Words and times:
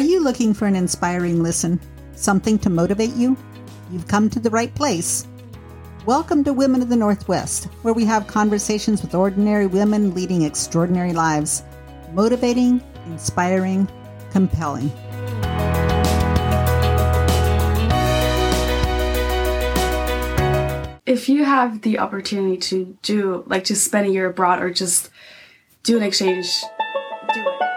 Are 0.00 0.12
you 0.12 0.24
looking 0.24 0.54
for 0.54 0.66
an 0.66 0.76
inspiring 0.76 1.42
listen? 1.42 1.78
Something 2.14 2.58
to 2.60 2.70
motivate 2.70 3.14
you? 3.16 3.36
You've 3.90 4.08
come 4.08 4.30
to 4.30 4.40
the 4.40 4.48
right 4.48 4.74
place. 4.74 5.28
Welcome 6.06 6.42
to 6.44 6.54
Women 6.54 6.80
of 6.80 6.88
the 6.88 6.96
Northwest, 6.96 7.64
where 7.82 7.92
we 7.92 8.06
have 8.06 8.26
conversations 8.26 9.02
with 9.02 9.14
ordinary 9.14 9.66
women 9.66 10.14
leading 10.14 10.40
extraordinary 10.40 11.12
lives. 11.12 11.64
Motivating, 12.14 12.82
inspiring, 13.08 13.86
compelling. 14.30 14.90
If 21.04 21.28
you 21.28 21.44
have 21.44 21.82
the 21.82 21.98
opportunity 21.98 22.56
to 22.56 22.96
do, 23.02 23.44
like, 23.46 23.64
to 23.64 23.76
spend 23.76 24.06
a 24.06 24.10
year 24.10 24.30
abroad 24.30 24.62
or 24.62 24.70
just 24.70 25.10
do 25.82 25.98
an 25.98 26.02
exchange, 26.02 26.58
do 27.34 27.40
it. 27.40 27.69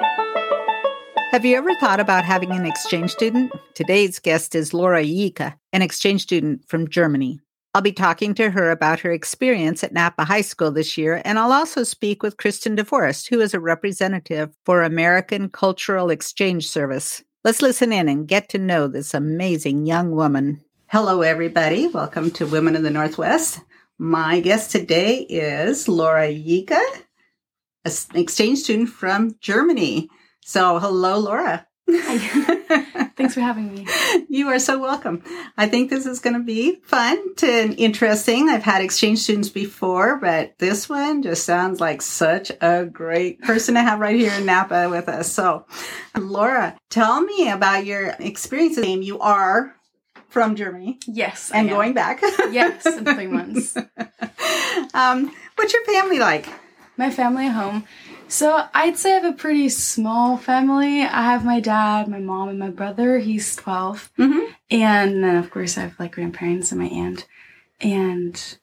Have 1.33 1.45
you 1.45 1.57
ever 1.57 1.73
thought 1.79 1.99
about 1.99 2.25
having 2.25 2.51
an 2.51 2.67
exchange 2.67 3.09
student? 3.09 3.51
Today's 3.73 4.19
guest 4.19 4.53
is 4.53 4.71
Laura 4.71 5.01
Yika, 5.01 5.55
an 5.71 5.81
exchange 5.81 6.21
student 6.21 6.63
from 6.69 6.87
Germany. 6.87 7.39
I'll 7.73 7.81
be 7.81 7.91
talking 7.91 8.35
to 8.35 8.51
her 8.51 8.69
about 8.69 8.99
her 8.99 9.11
experience 9.11 9.83
at 9.83 9.95
Knappa 9.95 10.25
High 10.25 10.41
School 10.41 10.69
this 10.69 10.95
year, 10.95 11.23
and 11.25 11.39
I'll 11.39 11.51
also 11.51 11.83
speak 11.83 12.21
with 12.21 12.37
Kristen 12.37 12.75
DeForest, 12.75 13.29
who 13.29 13.41
is 13.41 13.55
a 13.55 13.59
representative 13.59 14.51
for 14.63 14.83
American 14.83 15.49
Cultural 15.49 16.11
Exchange 16.11 16.67
Service. 16.67 17.23
Let's 17.43 17.63
listen 17.63 17.91
in 17.91 18.07
and 18.07 18.27
get 18.27 18.49
to 18.49 18.59
know 18.59 18.87
this 18.87 19.15
amazing 19.15 19.87
young 19.87 20.11
woman. 20.11 20.61
Hello, 20.85 21.23
everybody. 21.23 21.87
Welcome 21.87 22.29
to 22.29 22.45
Women 22.45 22.75
in 22.75 22.83
the 22.83 22.91
Northwest. 22.91 23.59
My 23.97 24.39
guest 24.39 24.69
today 24.69 25.21
is 25.21 25.87
Laura 25.87 26.27
Yika, 26.27 26.79
an 27.85 27.91
exchange 28.13 28.59
student 28.59 28.89
from 28.89 29.35
Germany. 29.39 30.11
So, 30.45 30.77
hello, 30.79 31.19
Laura. 31.19 31.65
Hi. 31.89 33.09
Thanks 33.15 33.33
for 33.33 33.41
having 33.41 33.73
me. 33.73 33.87
You 34.29 34.49
are 34.49 34.59
so 34.59 34.79
welcome. 34.79 35.23
I 35.57 35.67
think 35.67 35.89
this 35.89 36.05
is 36.05 36.19
going 36.19 36.35
to 36.35 36.43
be 36.43 36.81
fun 36.83 37.17
and 37.43 37.77
interesting. 37.79 38.49
I've 38.49 38.63
had 38.63 38.81
exchange 38.81 39.19
students 39.19 39.49
before, 39.49 40.17
but 40.19 40.57
this 40.59 40.89
one 40.89 41.21
just 41.21 41.45
sounds 41.45 41.79
like 41.79 42.01
such 42.01 42.51
a 42.61 42.85
great 42.85 43.41
person 43.41 43.75
to 43.75 43.81
have 43.81 43.99
right 43.99 44.15
here 44.15 44.33
in 44.33 44.43
Knappa 44.43 44.89
with 44.91 45.07
us. 45.07 45.31
So, 45.31 45.65
Laura, 46.17 46.77
tell 46.89 47.21
me 47.21 47.49
about 47.49 47.85
your 47.85 48.15
experience. 48.19 48.77
You 48.77 49.19
are 49.19 49.75
from 50.29 50.55
Germany 50.55 50.99
Yes. 51.07 51.51
I 51.53 51.59
and 51.59 51.69
going 51.69 51.93
back. 51.93 52.21
Yes, 52.51 52.85
in 52.85 53.05
three 53.05 53.27
months. 53.27 53.77
um, 54.93 55.31
what's 55.55 55.73
your 55.73 55.85
family 55.85 56.19
like? 56.19 56.47
My 56.97 57.09
family 57.09 57.47
at 57.47 57.53
home. 57.53 57.85
So 58.33 58.67
I'd 58.73 58.97
say 58.97 59.11
I 59.11 59.19
have 59.19 59.25
a 59.25 59.37
pretty 59.37 59.69
small 59.69 60.37
family. 60.37 61.03
I 61.03 61.21
have 61.21 61.45
my 61.45 61.59
dad, 61.59 62.07
my 62.07 62.17
mom, 62.17 62.49
and 62.49 62.57
my 62.57 62.71
brother. 62.71 63.19
He's 63.19 63.55
12. 63.55 64.11
Mm-hmm. 64.17 64.51
And 64.71 65.23
then, 65.23 65.35
of 65.35 65.51
course, 65.51 65.77
I 65.77 65.81
have 65.81 65.99
like 65.99 66.13
grandparents 66.13 66.71
and 66.71 66.81
my 66.81 66.87
aunt. 66.87 67.27
And 67.79 68.57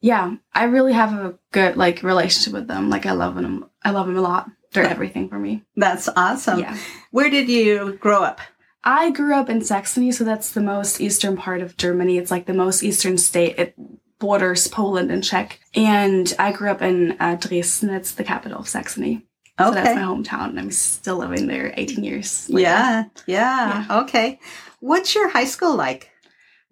yeah, 0.00 0.34
I 0.52 0.64
really 0.64 0.92
have 0.92 1.12
a 1.12 1.38
good 1.52 1.76
like 1.76 2.02
relationship 2.02 2.52
with 2.52 2.66
them. 2.66 2.90
Like 2.90 3.06
I 3.06 3.12
love 3.12 3.36
them. 3.36 3.70
I 3.84 3.90
love 3.90 4.08
them 4.08 4.16
a 4.16 4.20
lot. 4.20 4.50
They're 4.72 4.82
everything 4.82 5.28
for 5.28 5.38
me. 5.38 5.62
That's 5.76 6.08
awesome. 6.16 6.58
Yeah. 6.58 6.76
Where 7.12 7.30
did 7.30 7.48
you 7.48 7.92
grow 8.00 8.24
up? 8.24 8.40
I 8.82 9.12
grew 9.12 9.36
up 9.36 9.48
in 9.48 9.62
Saxony, 9.62 10.10
so 10.10 10.24
that's 10.24 10.50
the 10.50 10.62
most 10.62 11.00
eastern 11.00 11.36
part 11.36 11.60
of 11.60 11.76
Germany. 11.76 12.18
It's 12.18 12.32
like 12.32 12.46
the 12.46 12.54
most 12.54 12.82
eastern 12.82 13.18
state. 13.18 13.56
It 13.56 13.74
borders 14.20 14.68
Poland 14.68 15.10
and 15.10 15.24
Czech. 15.24 15.58
And 15.74 16.32
I 16.38 16.52
grew 16.52 16.70
up 16.70 16.82
in 16.82 17.16
uh, 17.18 17.34
Dresden. 17.34 17.90
It's 17.90 18.12
the 18.12 18.22
capital 18.24 18.60
of 18.60 18.68
Saxony. 18.68 19.26
So 19.58 19.72
that's 19.72 19.94
my 19.94 20.00
hometown, 20.02 20.58
I'm 20.58 20.70
still 20.70 21.18
living 21.18 21.46
there 21.46 21.74
18 21.76 22.02
years. 22.02 22.48
later. 22.48 22.62
Yeah, 22.70 23.04
yeah, 23.26 23.86
Okay. 23.90 24.38
What's 24.80 25.14
your 25.14 25.28
high 25.28 25.44
school 25.44 25.74
like? 25.76 26.08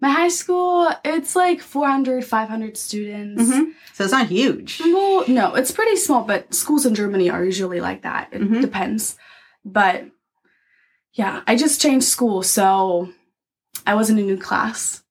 My 0.01 0.09
high 0.09 0.29
school, 0.29 0.89
it's 1.05 1.35
like 1.35 1.61
400, 1.61 2.25
500 2.25 2.77
students. 2.77 3.43
Mhm. 3.43 3.73
So 3.93 4.05
it's 4.05 4.13
not 4.13 4.25
huge. 4.27 4.79
Well, 4.83 5.23
no, 5.27 5.53
it's 5.53 5.69
pretty 5.71 5.97
small, 5.97 6.23
but 6.23 6.51
schools 6.55 6.85
in 6.87 6.95
Germany 6.95 7.29
are 7.29 7.43
usually 7.45 7.79
like 7.79 8.01
that. 8.03 8.29
It 8.31 8.41
Mhm. 8.41 8.61
depends. 8.61 9.17
But 9.63 10.05
yeah, 11.13 11.41
I 11.45 11.55
just 11.55 11.81
changed 11.81 12.07
school, 12.07 12.41
so 12.41 13.09
I 13.85 13.93
was 13.93 14.09
in 14.09 14.17
a 14.17 14.23
new 14.23 14.37
class. 14.37 15.03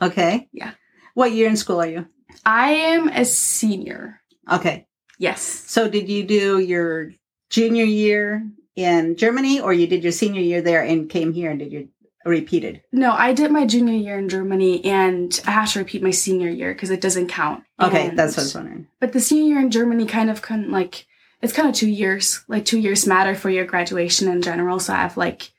Okay. 0.00 0.48
Yeah. 0.52 0.72
What 1.14 1.32
year 1.32 1.48
in 1.48 1.56
school 1.56 1.80
are 1.80 1.86
you? 1.86 2.06
I 2.44 2.70
am 2.72 3.08
a 3.08 3.24
senior. 3.24 4.20
Okay. 4.50 4.86
Yes. 5.18 5.42
So 5.42 5.88
did 5.88 6.08
you 6.08 6.24
do 6.24 6.58
your 6.58 7.12
junior 7.50 7.84
year 7.84 8.46
in 8.76 9.16
Germany 9.16 9.60
or 9.60 9.72
you 9.72 9.86
did 9.86 10.02
your 10.02 10.12
senior 10.12 10.40
year 10.40 10.62
there 10.62 10.82
and 10.82 11.08
came 11.10 11.32
here 11.32 11.50
and 11.50 11.58
did 11.58 11.70
your 11.70 11.82
repeated? 12.24 12.82
No, 12.92 13.12
I 13.12 13.32
did 13.32 13.50
my 13.50 13.66
junior 13.66 13.94
year 13.94 14.18
in 14.18 14.28
Germany 14.28 14.84
and 14.84 15.38
I 15.46 15.50
have 15.50 15.70
to 15.72 15.80
repeat 15.80 16.02
my 16.02 16.10
senior 16.12 16.48
year 16.48 16.72
because 16.72 16.90
it 16.90 17.00
doesn't 17.00 17.28
count. 17.28 17.64
Okay, 17.80 18.08
And- 18.08 18.18
that's 18.18 18.36
what 18.36 18.42
I 18.42 18.44
was 18.44 18.54
wondering. 18.54 18.86
But 19.00 19.12
the 19.12 19.20
senior 19.20 19.54
year 19.54 19.60
in 19.60 19.70
Germany 19.70 20.06
kind 20.06 20.30
of 20.30 20.42
couldn't 20.42 20.70
like 20.70 21.06
it's 21.42 21.52
kind 21.52 21.68
of 21.68 21.74
two 21.74 21.90
years. 21.90 22.44
Like 22.48 22.64
two 22.64 22.78
years 22.78 23.04
matter 23.06 23.34
for 23.34 23.50
your 23.50 23.64
graduation 23.66 24.28
in 24.28 24.42
general. 24.42 24.78
So 24.78 24.92
I 24.92 24.98
have 24.98 25.16
like 25.16 25.50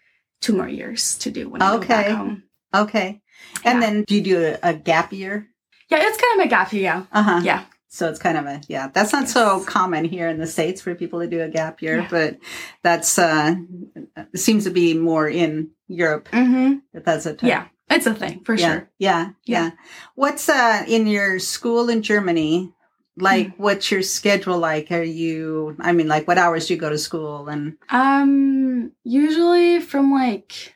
two 0.42 0.54
more 0.56 0.68
years 0.68 1.18
to 1.20 1.30
do 1.32 1.50
when 1.50 1.62
I 1.62 1.72
go 1.74 1.80
back 1.86 2.06
Okay. 2.06 2.16
home. 2.16 2.44
Okay. 2.74 3.22
And 3.66 3.80
Yeah. 3.82 3.86
then 3.90 4.04
do 4.04 4.16
you 4.16 4.22
do 4.22 4.56
a, 4.64 4.74
gap 4.74 5.14
year? 5.14 5.48
Yeah, 5.90 6.00
it's 6.02 6.18
kind 6.22 6.40
of 6.42 6.46
a 6.48 6.50
gap 6.50 6.74
year. 6.74 6.84
Yeah. 6.84 7.04
Uh-huh. 7.12 7.42
Yeah. 7.44 7.64
So 7.90 8.10
it's 8.10 8.20
kind 8.20 8.38
of 8.38 8.46
a 8.48 8.60
yeah. 8.68 8.90
That's 8.92 9.14
not 9.14 9.30
so 9.30 9.64
common 9.66 10.04
here 10.06 10.28
in 10.28 10.40
the 10.40 10.48
states 10.48 10.82
for 10.82 10.96
people 10.96 11.20
to 11.20 11.28
do 11.28 11.42
a 11.42 11.48
gap 11.50 11.82
year, 11.82 12.00
Yeah. 12.00 12.08
but 12.10 12.38
that's 12.82 13.20
uh 13.20 13.54
seems 14.36 14.64
to 14.64 14.72
be 14.72 14.94
more 14.96 15.28
in 15.30 15.70
Europe 15.88 16.28
Mm-hmm. 16.32 16.78
that 16.94 17.06
that's 17.06 17.26
a 17.28 17.34
type. 17.36 17.48
Yeah, 17.48 17.68
it's 17.92 18.08
a 18.08 18.16
thing 18.16 18.42
for 18.46 18.56
yeah, 18.56 18.68
sure. 18.74 18.90
Yeah, 18.98 19.30
yeah. 19.46 19.64
Yeah. 19.66 19.72
What's 20.16 20.50
uh 20.50 20.84
in 20.88 21.06
your 21.08 21.38
school 21.40 21.90
in 21.90 22.02
Germany? 22.02 22.74
Like, 23.16 23.56
Hmm. 23.56 23.62
what's 23.64 23.92
your 23.92 24.02
schedule 24.02 24.58
like? 24.58 24.92
Are 24.92 25.04
you? 25.04 25.76
I 25.80 25.92
mean, 25.94 26.08
like, 26.08 26.28
what 26.28 26.40
hours 26.40 26.66
do 26.68 26.74
you 26.74 26.80
go 26.80 26.90
to 26.90 26.98
school? 26.98 27.48
And 27.48 27.78
Um, 27.92 28.92
usually 29.04 29.80
from 29.82 30.12
like, 30.12 30.74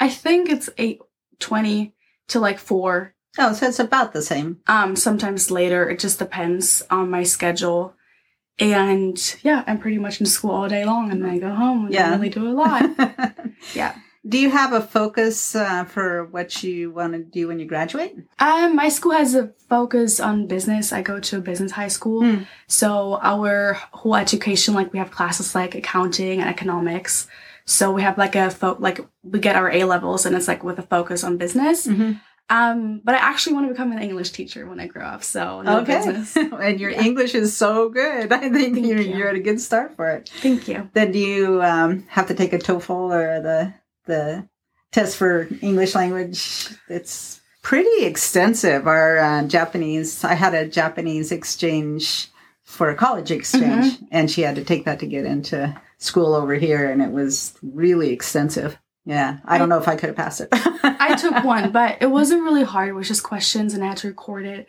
I 0.00 0.08
think 0.08 0.48
it's 0.48 0.70
eight 0.78 1.00
twenty 1.40 1.92
to 2.28 2.40
like 2.40 2.58
four. 2.58 3.14
oh, 3.38 3.52
so 3.52 3.66
it's 3.66 3.78
about 3.80 4.12
the 4.12 4.22
same. 4.22 4.58
Um, 4.66 4.96
sometimes 4.96 5.50
later. 5.50 5.88
It 5.88 5.98
just 5.98 6.18
depends 6.18 6.82
on 6.90 7.10
my 7.10 7.22
schedule. 7.24 7.94
And 8.58 9.18
yeah, 9.42 9.64
I'm 9.66 9.78
pretty 9.78 9.98
much 9.98 10.20
in 10.20 10.26
school 10.26 10.52
all 10.52 10.68
day 10.68 10.84
long, 10.84 11.10
and 11.10 11.22
then 11.22 11.30
I 11.30 11.38
go 11.38 11.50
home 11.52 11.86
and 11.86 11.94
Yeah. 11.94 12.08
I 12.10 12.14
really 12.14 12.28
do 12.28 12.48
a 12.48 12.54
lot. 12.54 12.84
Yeah. 13.74 13.94
Do 14.26 14.38
you 14.38 14.48
have 14.50 14.72
a 14.72 14.80
focus 14.80 15.54
uh, 15.54 15.84
for 15.84 16.24
what 16.26 16.62
you 16.62 16.90
want 16.90 17.12
to 17.12 17.18
do 17.22 17.48
when 17.48 17.58
you 17.58 17.66
graduate? 17.66 18.14
Um, 18.38 18.74
my 18.74 18.88
school 18.88 19.12
has 19.12 19.34
a 19.34 19.52
focus 19.68 20.18
on 20.18 20.46
business. 20.46 20.92
I 20.94 21.02
go 21.02 21.20
to 21.20 21.38
a 21.38 21.40
business 21.40 21.72
high 21.72 21.88
school. 21.88 22.22
Hmm. 22.24 22.42
So 22.66 23.18
our 23.22 23.74
whole 23.92 24.16
education, 24.16 24.72
like 24.72 24.92
we 24.94 24.98
have 24.98 25.10
classes 25.10 25.54
like 25.54 25.74
accounting 25.74 26.40
and 26.40 26.48
economics. 26.48 27.26
So 27.66 27.92
we 27.92 28.02
have 28.02 28.18
like 28.18 28.36
a 28.36 28.50
fo- 28.50 28.76
like 28.78 29.00
we 29.22 29.38
get 29.38 29.56
our 29.56 29.70
A 29.70 29.84
levels 29.84 30.26
and 30.26 30.36
it's 30.36 30.48
like 30.48 30.62
with 30.64 30.78
a 30.78 30.82
focus 30.82 31.24
on 31.24 31.36
business. 31.38 31.86
Mhm. 31.86 32.20
Um, 32.50 33.00
but 33.02 33.14
I 33.14 33.18
actually 33.18 33.54
want 33.54 33.66
to 33.68 33.72
become 33.72 33.90
an 33.92 34.02
English 34.02 34.30
teacher 34.32 34.66
when 34.66 34.78
I 34.78 34.86
grow 34.86 35.06
up. 35.06 35.24
So 35.24 35.62
no 35.62 35.78
Okay. 35.80 35.96
business. 35.96 36.36
and 36.36 36.78
your 36.78 36.90
Yeah. 36.90 37.02
English 37.02 37.34
is 37.34 37.56
so 37.56 37.88
good. 37.88 38.30
I 38.32 38.50
think 38.50 38.74
Thank 38.74 38.86
you're, 38.86 39.00
you. 39.00 39.16
you're 39.16 39.28
at 39.28 39.34
a 39.36 39.40
good 39.40 39.60
start 39.62 39.96
for 39.96 40.10
it. 40.10 40.28
Thank 40.42 40.68
you. 40.68 40.90
Then 40.92 41.10
do 41.12 41.18
you 41.18 41.62
um, 41.62 42.04
have 42.08 42.26
to 42.28 42.34
take 42.34 42.52
a 42.52 42.58
TOEFL 42.58 42.90
or 43.14 43.40
the 43.40 43.72
the 44.06 44.46
test 44.92 45.16
for 45.16 45.48
English 45.62 45.94
language? 45.94 46.68
It's 46.90 47.40
pretty 47.62 48.04
extensive. 48.04 48.86
Our 48.86 49.18
uh, 49.18 49.44
Japanese, 49.44 50.22
I 50.22 50.34
had 50.34 50.52
a 50.52 50.68
Japanese 50.68 51.32
exchange 51.32 52.28
for 52.62 52.90
a 52.90 52.94
college 52.94 53.30
exchange, 53.30 53.98
and 54.10 54.30
she 54.30 54.42
had 54.42 54.56
to 54.56 54.64
take 54.64 54.84
that 54.84 55.00
to 55.00 55.06
get 55.06 55.24
into 55.24 55.74
school 56.04 56.34
over 56.34 56.54
here, 56.54 56.90
and 56.90 57.00
it 57.02 57.10
was 57.10 57.54
really 57.62 58.10
extensive. 58.10 58.78
Yeah, 59.06 59.38
I 59.44 59.58
don't 59.58 59.68
know 59.68 59.78
if 59.78 59.88
I 59.88 59.96
could 59.96 60.08
have 60.08 60.16
passed 60.16 60.40
it. 60.40 60.48
I 60.52 61.14
took 61.16 61.44
one, 61.44 61.72
but 61.72 61.98
it 62.00 62.06
wasn't 62.10 62.42
really 62.42 62.62
hard. 62.64 62.88
It 62.88 62.92
was 62.94 63.08
just 63.08 63.22
questions 63.22 63.74
and 63.74 63.84
I 63.84 63.88
had 63.88 63.98
to 63.98 64.08
record 64.08 64.46
it. 64.46 64.66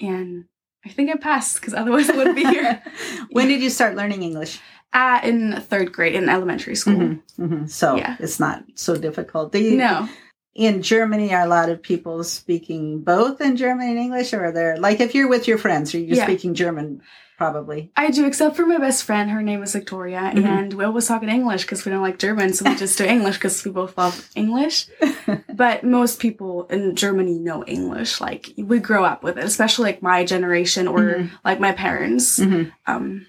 And 0.00 0.44
I 0.84 0.90
think 0.90 1.10
I 1.10 1.16
passed 1.16 1.58
because 1.58 1.72
otherwise 1.72 2.10
I 2.10 2.16
wouldn't 2.16 2.36
be 2.36 2.44
here. 2.44 2.82
when 3.30 3.48
did 3.48 3.62
you 3.62 3.70
start 3.70 3.96
learning 3.96 4.22
English? 4.22 4.60
Uh, 4.92 5.20
in 5.24 5.58
third 5.62 5.92
grade 5.92 6.14
in 6.14 6.28
elementary 6.28 6.74
school. 6.74 6.94
Mhm, 6.96 7.22
mhm. 7.38 7.70
So 7.70 7.96
Yeah. 7.96 8.16
it's 8.20 8.38
not 8.38 8.64
so 8.74 8.96
difficult. 8.96 9.52
Do 9.52 9.58
you, 9.58 9.76
No. 9.78 10.06
in 10.54 10.82
Germany, 10.82 11.32
are 11.32 11.44
a 11.46 11.48
lot 11.48 11.70
of 11.70 11.80
people 11.82 12.22
speaking 12.24 13.00
both 13.00 13.40
in 13.40 13.56
German 13.56 13.88
and 13.88 13.98
English, 13.98 14.34
or 14.34 14.44
are 14.46 14.52
there 14.52 14.76
like 14.76 15.00
if 15.00 15.14
you're 15.14 15.28
with 15.28 15.48
your 15.48 15.56
friends, 15.58 15.94
are 15.94 15.98
you 15.98 16.16
Yeah. 16.16 16.24
speaking 16.24 16.52
German? 16.52 17.00
Probably. 17.44 17.90
I 17.96 18.10
do, 18.10 18.26
except 18.26 18.54
for 18.54 18.66
my 18.66 18.76
best 18.76 19.02
friend. 19.04 19.30
Her 19.30 19.40
name 19.40 19.62
is 19.62 19.72
Victoria, 19.72 20.30
Mhm. 20.34 20.44
and 20.44 20.74
we 20.74 20.84
always 20.84 21.08
talk 21.08 21.22
in 21.22 21.30
English 21.30 21.62
because 21.62 21.86
we 21.86 21.90
don't 21.90 22.02
like 22.02 22.18
German, 22.18 22.52
so 22.52 22.68
we 22.68 22.76
just 22.76 22.98
do 22.98 23.04
English 23.06 23.36
because 23.38 23.64
we 23.64 23.70
both 23.70 23.96
love 23.96 24.28
English. 24.36 24.88
but 25.54 25.82
most 25.82 26.20
people 26.20 26.66
in 26.68 26.94
Germany 26.94 27.38
know 27.38 27.64
English. 27.64 28.20
Like 28.20 28.52
we 28.58 28.78
grow 28.78 29.04
up 29.06 29.22
with 29.24 29.38
it, 29.38 29.44
especially 29.44 29.84
like 29.86 30.02
my 30.02 30.22
generation 30.22 30.86
or 30.86 30.98
Mhm. 31.00 31.30
like 31.42 31.58
my 31.60 31.72
parents. 31.72 32.38
Mhm. 32.38 32.72
Um, 32.86 33.24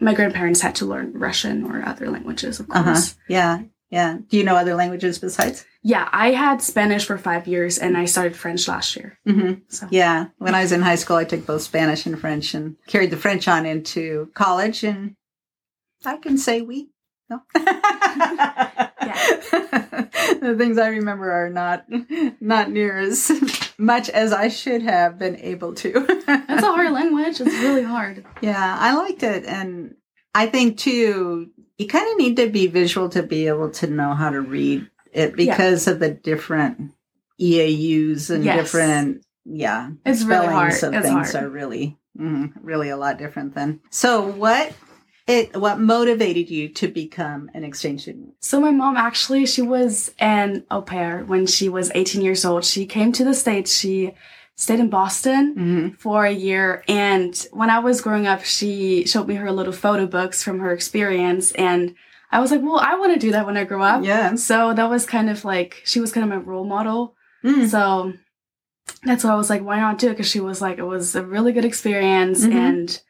my 0.00 0.12
grandparents 0.12 0.60
had 0.60 0.74
to 0.76 0.84
learn 0.84 1.12
Russian 1.14 1.62
or 1.62 1.84
other 1.86 2.10
languages, 2.10 2.58
of 2.58 2.66
Uh 2.68 2.82
huh. 2.82 2.84
course. 2.94 3.14
Yeah. 3.28 3.60
Yeah. 3.90 4.18
Do 4.28 4.36
you 4.36 4.44
know 4.44 4.56
other 4.56 4.74
languages 4.74 5.18
besides? 5.18 5.64
Yeah, 5.82 6.08
I 6.12 6.32
had 6.32 6.60
Spanish 6.60 7.04
for 7.06 7.16
five 7.18 7.46
years 7.46 7.78
and 7.78 7.96
I 7.96 8.06
started 8.06 8.36
French 8.36 8.66
last 8.66 8.96
year. 8.96 9.18
Mm-hmm. 9.26 9.60
So 9.68 9.86
Yeah. 9.90 10.26
When 10.38 10.54
I 10.56 10.62
was 10.62 10.72
in 10.72 10.82
high 10.82 10.96
school, 10.96 11.16
I 11.16 11.24
took 11.24 11.46
both 11.46 11.62
Spanish 11.62 12.04
and 12.06 12.18
French 12.20 12.54
and 12.54 12.76
carried 12.88 13.10
the 13.10 13.16
French 13.16 13.46
on 13.46 13.64
into 13.64 14.30
college. 14.34 14.82
And 14.82 15.14
I 16.04 16.16
can 16.16 16.36
say 16.38 16.62
we. 16.62 16.90
No. 17.28 17.42
the 20.40 20.54
things 20.56 20.78
I 20.78 20.88
remember 20.88 21.32
are 21.32 21.50
not 21.50 21.84
not 22.40 22.70
near 22.70 22.98
as 22.98 23.32
much 23.78 24.08
as 24.10 24.32
I 24.32 24.48
should 24.48 24.82
have 24.82 25.18
been 25.18 25.36
able 25.36 25.74
to. 25.74 26.22
That's 26.26 26.62
a 26.62 26.72
hard 26.72 26.92
language. 27.00 27.40
It's 27.40 27.54
really 27.62 27.82
hard. 27.82 28.24
Yeah, 28.40 28.76
I 28.78 28.94
liked 28.94 29.22
it. 29.24 29.44
And 29.44 29.96
I 30.34 30.46
think 30.46 30.78
too, 30.78 31.50
you 31.78 31.86
kind 31.86 32.10
of 32.10 32.16
need 32.18 32.36
to 32.36 32.48
be 32.48 32.66
visual 32.66 33.08
to 33.10 33.22
be 33.22 33.46
able 33.48 33.70
to 33.70 33.86
know 33.86 34.14
how 34.14 34.30
to 34.30 34.40
read 34.40 34.88
it 35.12 35.36
because 35.36 35.86
of 35.86 35.98
the 36.00 36.10
different 36.10 36.92
EAUs 37.40 38.30
and 38.30 38.44
Yes. 38.44 38.56
different, 38.56 39.22
yeah, 39.44 39.90
It's 40.04 40.24
really 40.24 40.46
hard. 40.46 40.72
spellings 40.72 40.82
of 40.82 40.94
It's 40.94 41.06
things 41.06 41.32
hard. 41.32 41.44
are 41.44 41.48
really, 41.50 41.98
mm, 42.18 42.52
really 42.62 42.88
a 42.88 42.96
lot 42.96 43.18
different 43.18 43.54
than 43.54 43.80
So 43.90 44.26
what 44.26 44.72
it, 45.26 45.56
what 45.56 45.80
motivated 45.80 46.50
you 46.50 46.68
to 46.68 46.86
become 46.88 47.50
an 47.52 47.64
exchange 47.64 48.02
student? 48.02 48.34
So 48.40 48.60
my 48.60 48.70
mom 48.70 48.96
actually, 48.96 49.44
she 49.46 49.60
was 49.60 50.14
an 50.20 50.64
au 50.70 50.82
pair 50.82 51.24
when 51.26 51.46
she 51.46 51.68
was 51.68 51.90
18 51.94 52.22
years 52.22 52.44
old. 52.44 52.64
She 52.64 52.86
came 52.86 53.10
to 53.12 53.24
the 53.24 53.34
States. 53.34 53.76
She 53.76 54.14
stayed 54.56 54.80
in 54.80 54.88
Boston 54.90 55.54
Mm-hmm. 55.54 55.88
for 55.96 56.24
a 56.24 56.32
year. 56.32 56.82
And 56.88 57.34
when 57.52 57.70
I 57.70 57.78
was 57.78 58.00
growing 58.00 58.26
up, 58.26 58.42
she 58.44 59.06
showed 59.06 59.28
me 59.28 59.34
her 59.36 59.52
little 59.52 59.72
photo 59.72 60.06
books 60.06 60.42
from 60.42 60.58
her 60.60 60.72
experience. 60.72 61.52
And 61.52 61.94
I 62.32 62.40
was 62.40 62.50
like, 62.50 62.62
well, 62.62 62.78
I 62.78 62.94
want 62.96 63.12
to 63.14 63.20
do 63.20 63.32
that 63.32 63.46
when 63.46 63.56
I 63.56 63.64
grow 63.64 63.82
up. 63.82 64.04
Yeah. 64.04 64.34
So 64.34 64.72
that 64.74 64.90
was 64.90 65.06
kind 65.06 65.30
of 65.30 65.44
like, 65.44 65.82
she 65.84 66.00
was 66.00 66.10
kind 66.12 66.24
of 66.24 66.30
my 66.30 66.42
role 66.44 66.64
model. 66.64 67.14
Mm. 67.44 67.68
So 67.68 68.14
that's 69.04 69.24
why 69.24 69.30
I 69.30 69.36
was 69.36 69.50
like, 69.50 69.62
why 69.62 69.78
not 69.78 69.98
do 69.98 70.08
it? 70.08 70.10
Because 70.12 70.28
she 70.30 70.40
was 70.40 70.60
like, 70.60 70.78
it 70.78 70.84
was 70.84 71.14
a 71.14 71.22
really 71.24 71.52
good 71.52 71.64
experience. 71.64 72.44
Mhm. 72.44 72.52
And 72.54 73.02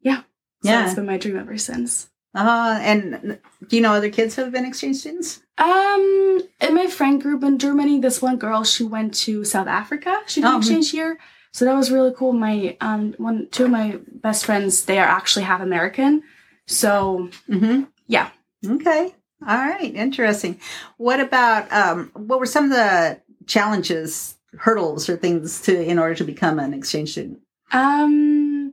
yeah. 0.00 0.22
So 0.62 0.70
Yeah. 0.70 0.84
it's 0.84 0.94
been 0.94 1.06
my 1.06 1.16
dream 1.18 1.38
ever 1.38 1.56
since. 1.58 2.08
Uh, 2.36 2.78
and 2.82 3.38
do 3.66 3.76
you 3.76 3.82
know 3.82 3.94
other 3.94 4.10
kids 4.10 4.36
who 4.36 4.42
have 4.42 4.52
been 4.52 4.64
exchange 4.66 4.96
students? 4.98 5.40
Um, 5.58 6.40
in 6.60 6.74
my 6.74 6.86
friend 6.86 7.20
group 7.20 7.42
in 7.42 7.58
Germany, 7.58 7.98
this 7.98 8.20
one 8.20 8.36
girl, 8.36 8.62
she 8.62 8.84
went 8.84 9.14
to 9.24 9.44
South 9.44 9.66
Africa. 9.68 10.20
She 10.26 10.40
did 10.42 10.46
Oh, 10.48 10.50
mhm. 10.52 10.58
exchange 10.58 10.92
year. 10.94 11.18
So 11.52 11.64
that 11.64 11.74
was 11.74 11.90
really 11.90 12.12
cool. 12.14 12.32
My 12.34 12.76
um 12.82 13.14
one 13.16 13.48
two 13.50 13.64
of 13.64 13.70
my 13.70 13.98
best 14.12 14.44
friends, 14.44 14.84
they 14.84 14.98
are 14.98 15.06
actually 15.08 15.44
half 15.44 15.62
American. 15.62 16.22
So 16.66 17.30
Mm-hmm. 17.48 17.84
Yeah. 18.06 18.28
Okay. 18.66 19.14
All 19.46 19.56
right. 19.56 19.94
Interesting. 19.94 20.60
What 20.98 21.20
about 21.20 21.72
um, 21.72 22.10
what 22.14 22.38
were 22.38 22.46
some 22.46 22.64
of 22.64 22.70
the 22.70 23.20
challenges, 23.46 24.36
hurdles, 24.58 25.08
or 25.08 25.16
things 25.16 25.60
to 25.62 25.72
in 25.82 25.98
order 25.98 26.14
to 26.16 26.24
become 26.24 26.58
an 26.58 26.74
exchange 26.74 27.12
student? 27.12 27.40
um 27.72 28.72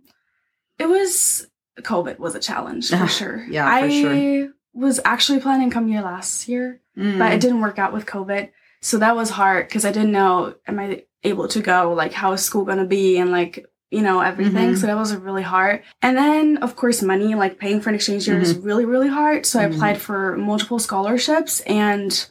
it 0.79 0.87
was 0.87 1.47
COVID 1.81 2.19
was 2.19 2.35
a 2.35 2.39
challenge 2.39 2.89
for 2.89 3.07
sure. 3.19 3.45
yeah, 3.49 3.65
for 3.65 3.85
I 3.85 3.89
sure. 3.89 4.49
was 4.73 4.99
actually 5.05 5.39
planning 5.39 5.69
to 5.69 5.73
come 5.73 5.87
here 5.87 6.01
last 6.01 6.47
year, 6.47 6.79
Mm. 6.97 7.17
but 7.17 7.31
it 7.33 7.41
didn't 7.41 7.61
work 7.61 7.79
out 7.79 7.91
with 7.91 8.05
COVID. 8.05 8.49
So 8.81 8.99
that 8.99 9.15
was 9.15 9.31
hard 9.31 9.67
because 9.67 9.83
I 9.85 9.91
didn't 9.91 10.11
know 10.11 10.53
am 10.67 10.77
I 10.79 11.05
able 11.23 11.47
to 11.47 11.59
go? 11.61 11.93
Like 11.93 12.13
how 12.13 12.33
is 12.33 12.41
school 12.43 12.65
gonna 12.65 12.85
be 12.85 13.17
and 13.17 13.31
like 13.31 13.65
you 13.89 14.01
know 14.01 14.21
everything. 14.21 14.71
Mhm. 14.73 14.77
So 14.77 14.85
that 14.87 14.97
was 14.97 15.15
really 15.15 15.41
hard. 15.41 15.81
And 16.01 16.15
then 16.17 16.57
of 16.57 16.75
course 16.75 17.01
money, 17.01 17.33
like 17.35 17.57
paying 17.59 17.81
for 17.81 17.89
an 17.89 17.95
exchange 17.95 18.27
year 18.27 18.39
is 18.39 18.55
really 18.57 18.85
really 18.85 19.07
hard. 19.07 19.45
So 19.47 19.59
I 19.59 19.65
Mhm. 19.65 19.73
applied 19.75 19.97
for 20.01 20.37
multiple 20.37 20.77
scholarships 20.79 21.61
and 21.61 22.27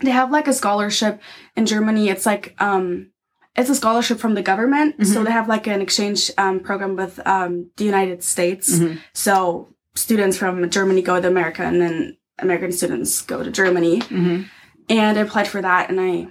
they 0.00 0.10
have 0.10 0.30
like 0.30 0.48
a 0.48 0.52
scholarship 0.52 1.20
in 1.56 1.66
Germany. 1.66 2.08
It's 2.08 2.24
like 2.26 2.54
um 2.58 3.10
it's 3.56 3.70
a 3.70 3.74
scholarship 3.74 4.18
from 4.18 4.34
the 4.34 4.42
government. 4.42 5.06
So 5.06 5.20
Mhm. 5.20 5.24
they 5.26 5.30
have 5.32 5.48
like 5.48 5.66
an 5.66 5.80
exchange 5.80 6.30
um, 6.38 6.60
program 6.60 6.96
with 6.96 7.18
um, 7.26 7.70
the 7.76 7.84
United 7.84 8.22
States. 8.22 8.78
Mhm. 8.78 8.98
So 9.12 9.68
students 9.94 10.36
from 10.36 10.68
Germany 10.70 11.02
go 11.02 11.20
to 11.20 11.28
America 11.28 11.62
and 11.62 11.80
then 11.80 12.16
American 12.38 12.70
students 12.72 13.22
go 13.22 13.42
to 13.42 13.50
Germany. 13.50 14.00
Mhm. 14.00 14.44
And 14.88 15.18
I 15.18 15.22
applied 15.22 15.48
for 15.48 15.62
that 15.62 15.88
and 15.90 15.98
I 16.00 16.28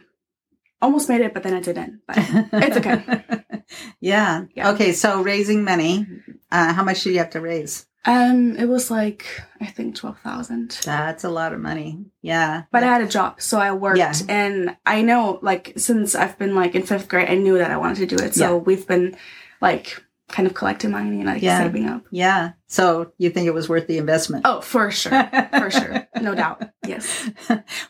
almost 0.81 1.09
made 1.09 1.21
it, 1.21 1.33
but 1.33 1.41
then 1.43 1.53
I 1.53 1.61
didn't. 1.61 2.01
But 2.07 2.17
It's 2.53 2.77
okay. 2.77 2.97
yeah. 3.99 4.43
Yeah. 4.55 4.69
Okay. 4.71 4.91
So 4.93 5.21
raising 5.21 5.63
money. 5.63 6.05
Uh, 6.51 6.73
how 6.73 6.83
much 6.83 7.03
do 7.03 7.11
you 7.11 7.17
have 7.17 7.31
to 7.31 7.41
raise? 7.41 7.85
Um, 8.05 8.55
it 8.57 8.65
was 8.67 8.91
like 8.91 9.25
I 9.61 9.65
think 9.65 9.95
twelve 9.95 10.19
thousand. 10.19 10.79
That's 10.85 11.23
a 11.23 11.29
lot 11.29 11.53
of 11.53 11.59
money. 11.59 12.05
Yeah. 12.21 12.63
But 12.71 12.83
I 12.83 12.87
had 12.87 13.01
a 13.01 13.07
job, 13.07 13.41
so 13.41 13.59
I 13.59 13.71
worked, 13.71 13.97
Yeah. 13.97 14.13
and 14.29 14.75
I 14.85 15.01
know 15.01 15.39
like 15.41 15.73
since 15.77 16.15
I've 16.15 16.37
been 16.37 16.55
like 16.55 16.75
in 16.75 16.83
fifth 16.83 17.07
grade, 17.07 17.29
I 17.29 17.35
knew 17.35 17.57
that 17.57 17.71
I 17.71 17.77
wanted 17.77 18.07
to 18.07 18.15
do 18.15 18.23
it. 18.23 18.35
So 18.35 18.57
Yeah. 18.57 18.63
we've 18.63 18.87
been 18.87 19.15
like 19.61 20.01
kind 20.27 20.47
of 20.47 20.53
collecting 20.55 20.91
money 20.91 21.17
and 21.17 21.25
like 21.25 21.41
Yeah. 21.41 21.59
saving 21.59 21.87
up. 21.87 22.03
yeah. 22.11 22.51
So 22.67 23.11
you 23.17 23.29
think 23.29 23.47
it 23.47 23.53
was 23.53 23.69
worth 23.69 23.87
the 23.87 23.97
investment? 23.99 24.43
Oh, 24.45 24.59
for 24.61 24.89
sure, 24.91 25.29
for 25.57 25.69
sure, 25.71 26.07
no 26.21 26.33
doubt. 26.41 26.63
Yes. 26.85 27.29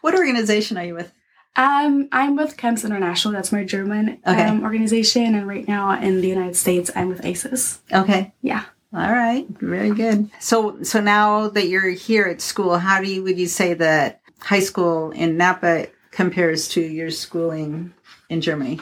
what 0.01 0.15
organization 0.15 0.77
are 0.77 0.83
you 0.85 0.95
with? 0.95 1.11
Um, 1.57 2.09
I'm 2.11 2.35
with 2.35 2.57
Camps 2.57 2.83
International. 2.83 3.33
That's 3.33 3.53
my 3.53 3.63
German 3.63 4.19
Okay. 4.27 4.43
um, 4.43 4.63
organization, 4.63 5.33
and 5.35 5.47
right 5.47 5.65
now 5.65 5.97
in 5.97 6.19
the 6.19 6.27
United 6.27 6.57
States, 6.57 6.91
I'm 6.93 7.07
with 7.07 7.23
ACES. 7.25 7.79
Okay. 7.93 8.33
Yeah. 8.41 8.65
All 8.95 9.11
right. 9.11 9.45
Very 9.59 9.91
good. 9.91 10.31
So 10.39 10.81
so 10.83 11.01
now 11.01 11.49
that 11.49 11.67
you're 11.67 11.89
here 11.89 12.25
at 12.25 12.39
school, 12.39 12.77
how 12.77 13.01
do 13.01 13.11
you 13.11 13.23
would 13.23 13.37
you 13.37 13.47
say 13.47 13.73
that 13.73 14.21
high 14.39 14.61
school 14.61 15.11
in 15.11 15.35
Knappa 15.35 15.89
compares 16.11 16.69
to 16.69 16.81
your 16.81 17.11
schooling 17.11 17.93
in 18.29 18.39
Germany? 18.39 18.79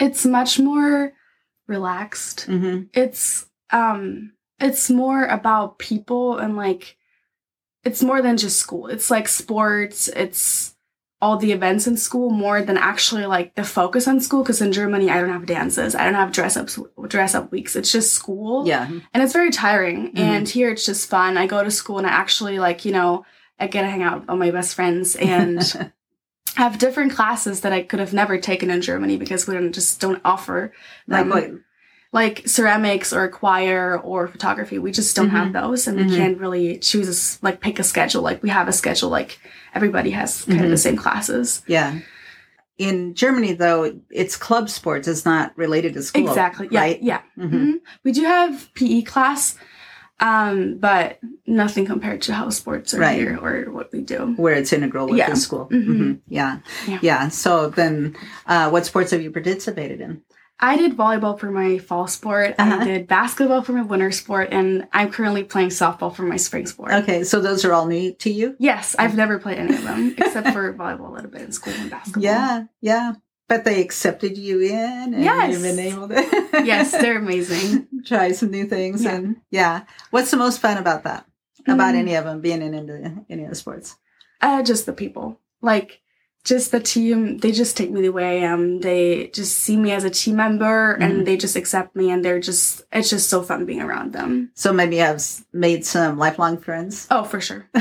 It's 0.00 0.26
much 0.26 0.58
more 0.58 1.12
relaxed. 1.68 2.46
Mm-hmm. 2.48 2.84
It's 2.92 3.46
um, 3.70 4.32
it's 4.58 4.90
more 4.90 5.24
about 5.26 5.78
people 5.78 6.38
and 6.38 6.56
like, 6.56 6.96
it's 7.84 8.02
more 8.02 8.22
than 8.22 8.36
just 8.36 8.58
school. 8.58 8.86
It's 8.88 9.10
like 9.10 9.28
sports. 9.28 10.08
It's 10.08 10.75
all 11.22 11.38
the 11.38 11.52
events 11.52 11.86
in 11.86 11.96
school 11.96 12.30
more 12.30 12.60
than 12.62 12.76
actually 12.76 13.24
like 13.26 13.54
the 13.54 13.64
focus 13.64 14.06
on 14.06 14.20
school. 14.20 14.42
Because 14.42 14.60
in 14.60 14.72
Germany, 14.72 15.08
I 15.10 15.20
don't 15.20 15.30
have 15.30 15.46
dances. 15.46 15.94
I 15.94 16.04
don't 16.04 16.14
have 16.14 16.30
dress 16.32 16.56
ups, 16.56 16.78
dress 17.08 17.34
up 17.34 17.50
weeks. 17.50 17.74
It's 17.74 17.90
just 17.90 18.12
school. 18.12 18.66
Yeah. 18.66 18.86
and 19.14 19.22
it's 19.22 19.32
very 19.32 19.50
tiring. 19.50 20.12
Mhm. 20.12 20.18
And 20.18 20.48
here 20.48 20.70
it's 20.70 20.84
just 20.84 21.08
fun. 21.08 21.36
I 21.38 21.46
go 21.46 21.64
to 21.64 21.70
school 21.70 21.98
and 21.98 22.06
I 22.06 22.10
actually 22.10 22.58
like 22.58 22.84
you 22.84 22.92
know 22.92 23.24
I 23.58 23.66
get 23.66 23.82
to 23.82 23.88
hang 23.88 24.02
out 24.02 24.20
with 24.20 24.30
all 24.30 24.36
my 24.36 24.50
best 24.50 24.74
friends 24.74 25.16
and 25.16 25.92
have 26.56 26.78
different 26.78 27.12
classes 27.12 27.62
that 27.62 27.72
I 27.72 27.82
could 27.82 28.00
have 28.00 28.12
never 28.14 28.38
taken 28.38 28.70
in 28.70 28.80
Germany 28.82 29.16
because 29.16 29.46
we 29.46 29.54
don't 29.54 29.72
just 29.72 30.00
don't 30.00 30.20
offer 30.24 30.72
like 31.06 31.26
what? 31.26 31.50
Like 32.16 32.36
ceramics 32.48 33.12
or 33.12 33.28
choir 33.28 34.00
or 34.10 34.26
photography. 34.26 34.78
We 34.78 34.90
just 34.90 35.14
don't 35.14 35.28
have 35.38 35.52
those, 35.52 35.86
and 35.86 35.98
Mhm. 35.98 36.08
we 36.10 36.16
can't 36.16 36.38
really 36.44 36.78
choose 36.78 37.08
a 37.12 37.44
like 37.46 37.60
pick 37.60 37.78
a 37.78 37.84
schedule. 37.84 38.22
Like 38.22 38.42
we 38.42 38.48
have 38.48 38.68
a 38.68 38.72
schedule. 38.72 39.10
Like 39.10 39.38
everybody 39.74 40.10
has 40.12 40.30
kind 40.46 40.60
of 40.60 40.66
Mhm. 40.66 40.70
the 40.76 40.78
same 40.86 40.96
classes. 40.96 41.62
Yeah. 41.66 41.90
In 42.78 43.14
Germany, 43.14 43.52
though, 43.52 43.80
it's 44.10 44.34
club 44.36 44.68
sports. 44.70 45.06
It's 45.08 45.24
not 45.26 45.52
related 45.56 45.92
to 45.94 46.02
school. 46.02 46.26
exactly. 46.28 46.68
Yeah. 46.70 46.80
Right. 46.80 46.98
Yeah. 47.02 47.20
Mhm. 47.38 47.50
hmm 47.50 47.72
We 48.04 48.12
do 48.12 48.22
have 48.24 48.52
PE 48.74 49.02
class, 49.02 49.56
um, 50.20 50.76
but 50.78 51.18
nothing 51.46 51.84
compared 51.86 52.20
to 52.26 52.32
how 52.32 52.48
sports 52.50 52.94
are 52.94 53.00
Right. 53.00 53.18
here 53.20 53.38
or 53.42 53.70
what 53.76 53.92
we 53.92 54.00
do. 54.00 54.20
Where 54.38 54.54
it's 54.54 54.72
integral 54.72 55.06
with 55.08 55.18
Yeah. 55.18 55.30
the 55.30 55.36
school. 55.36 55.68
Mhm. 55.70 55.86
Mhm. 55.96 56.18
Yeah. 56.28 56.52
Yeah. 56.88 56.98
Yeah. 57.02 57.28
So 57.28 57.68
then, 57.68 58.14
uh, 58.46 58.70
what 58.70 58.86
sports 58.86 59.10
have 59.12 59.20
you 59.22 59.30
participated 59.30 60.00
in? 60.00 60.22
I 60.58 60.76
did 60.78 60.96
volleyball 60.96 61.38
for 61.38 61.50
my 61.50 61.78
fall 61.78 62.06
sport. 62.06 62.54
Uh-huh. 62.58 62.78
I 62.80 62.84
did 62.84 63.06
basketball 63.06 63.62
for 63.62 63.72
my 63.72 63.82
winter 63.82 64.10
sport, 64.10 64.48
and 64.52 64.88
I'm 64.92 65.10
currently 65.12 65.44
playing 65.44 65.68
softball 65.68 66.14
for 66.14 66.22
my 66.22 66.36
spring 66.38 66.66
sport. 66.66 66.92
Okay. 66.92 67.24
So 67.24 67.40
those 67.40 67.64
are 67.64 67.74
all 67.74 67.86
new 67.86 68.14
to 68.14 68.30
you? 68.30 68.56
Yes, 68.58 68.96
I've 68.98 69.16
never 69.16 69.38
played 69.38 69.58
any 69.58 69.74
of 69.74 69.82
them 69.82 70.14
except 70.18 70.48
for 70.50 70.72
volleyball 70.72 71.10
a 71.10 71.12
little 71.12 71.30
bit 71.30 71.42
in 71.42 71.52
school 71.52 71.74
and 71.76 71.90
basketball. 71.90 72.22
Yeah. 72.22 72.64
Yeah. 72.80 73.12
But 73.48 73.64
they 73.64 73.80
accepted 73.80 74.36
you 74.36 74.60
in 74.60 75.14
and 75.14 75.22
Yes. 75.22 75.52
you've 75.52 75.62
been 75.62 75.78
able 75.78 76.08
to 76.08 76.62
Yes, 76.64 76.90
they're 76.90 77.18
amazing. 77.18 77.86
try 78.04 78.32
some 78.32 78.50
new 78.50 78.64
things 78.66 79.04
Yeah. 79.04 79.14
and 79.14 79.36
yeah. 79.50 79.82
What's 80.10 80.30
the 80.32 80.36
most 80.36 80.58
fun 80.60 80.78
about 80.78 81.04
that? 81.04 81.26
About 81.68 81.94
Mm. 81.94 81.98
any 81.98 82.14
of 82.14 82.24
them 82.24 82.40
being 82.40 82.62
in 82.62 82.74
into 82.74 83.24
any 83.30 83.44
of 83.44 83.50
the 83.50 83.54
sports? 83.54 83.96
Uh, 84.40 84.62
just 84.62 84.86
the 84.86 84.92
people. 84.92 85.38
Like, 85.62 86.00
just 86.46 86.70
the 86.70 86.78
team, 86.80 87.38
they 87.38 87.50
just 87.50 87.76
take 87.76 87.90
me 87.90 88.00
the 88.02 88.10
way 88.12 88.38
I 88.40 88.46
am. 88.46 88.80
They 88.80 89.26
just 89.34 89.58
see 89.58 89.76
me 89.76 89.90
as 89.90 90.04
a 90.04 90.10
team 90.10 90.36
member 90.36 90.96
Mhm. 90.96 91.02
and 91.04 91.26
they 91.26 91.36
just 91.36 91.56
accept 91.56 91.96
me 91.96 92.10
and 92.12 92.24
they're 92.24 92.38
just, 92.40 92.84
it's 92.92 93.10
just 93.10 93.28
so 93.28 93.42
fun 93.42 93.66
being 93.66 93.82
around 93.82 94.12
them. 94.12 94.50
So 94.54 94.72
maybe 94.72 95.02
i've 95.02 95.22
made 95.52 95.84
some 95.84 96.16
lifelong 96.18 96.56
friends. 96.58 97.06
Oh, 97.10 97.24
for 97.24 97.40
sure. 97.40 97.66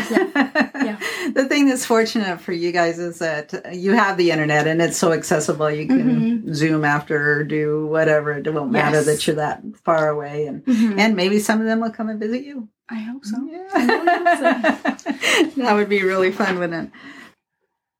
Yeah. 0.86 1.00
The 1.34 1.46
thing 1.50 1.68
that's 1.68 1.86
fortunate 1.86 2.40
for 2.42 2.52
you 2.54 2.72
guys 2.72 3.00
is 3.00 3.18
that 3.20 3.74
you 3.74 3.94
have 3.94 4.18
the 4.18 4.30
internet 4.30 4.68
and 4.68 4.80
it's 4.82 4.98
so 4.98 5.14
accessible. 5.14 5.70
You 5.72 5.88
can 5.88 5.96
Mm-hmm. 6.06 6.54
Zoom 6.54 6.86
after 6.86 7.18
or 7.40 7.44
do 7.44 7.88
whatever. 7.88 8.34
It 8.34 8.54
won't 8.54 8.72
matter 8.72 8.98
Yes. 8.98 9.06
that 9.08 9.26
you're 9.26 9.38
that 9.38 9.64
far 9.84 10.10
away. 10.10 10.46
And, 10.46 10.64
Mhm. 10.66 11.00
and 11.00 11.16
maybe 11.16 11.40
some 11.40 11.60
of 11.60 11.66
them 11.66 11.80
will 11.82 11.90
come 11.90 12.10
and 12.10 12.20
visit 12.20 12.44
you. 12.44 12.68
I 12.90 12.96
hope 13.10 13.26
so. 13.26 13.38
Yeah. 13.50 13.68
I 13.74 13.82
hope 15.42 15.56
that 15.56 15.74
would 15.74 15.90
be 15.90 16.04
really 16.04 16.32
fun, 16.32 16.60
wouldn't 16.60 16.90
it? 16.90 16.92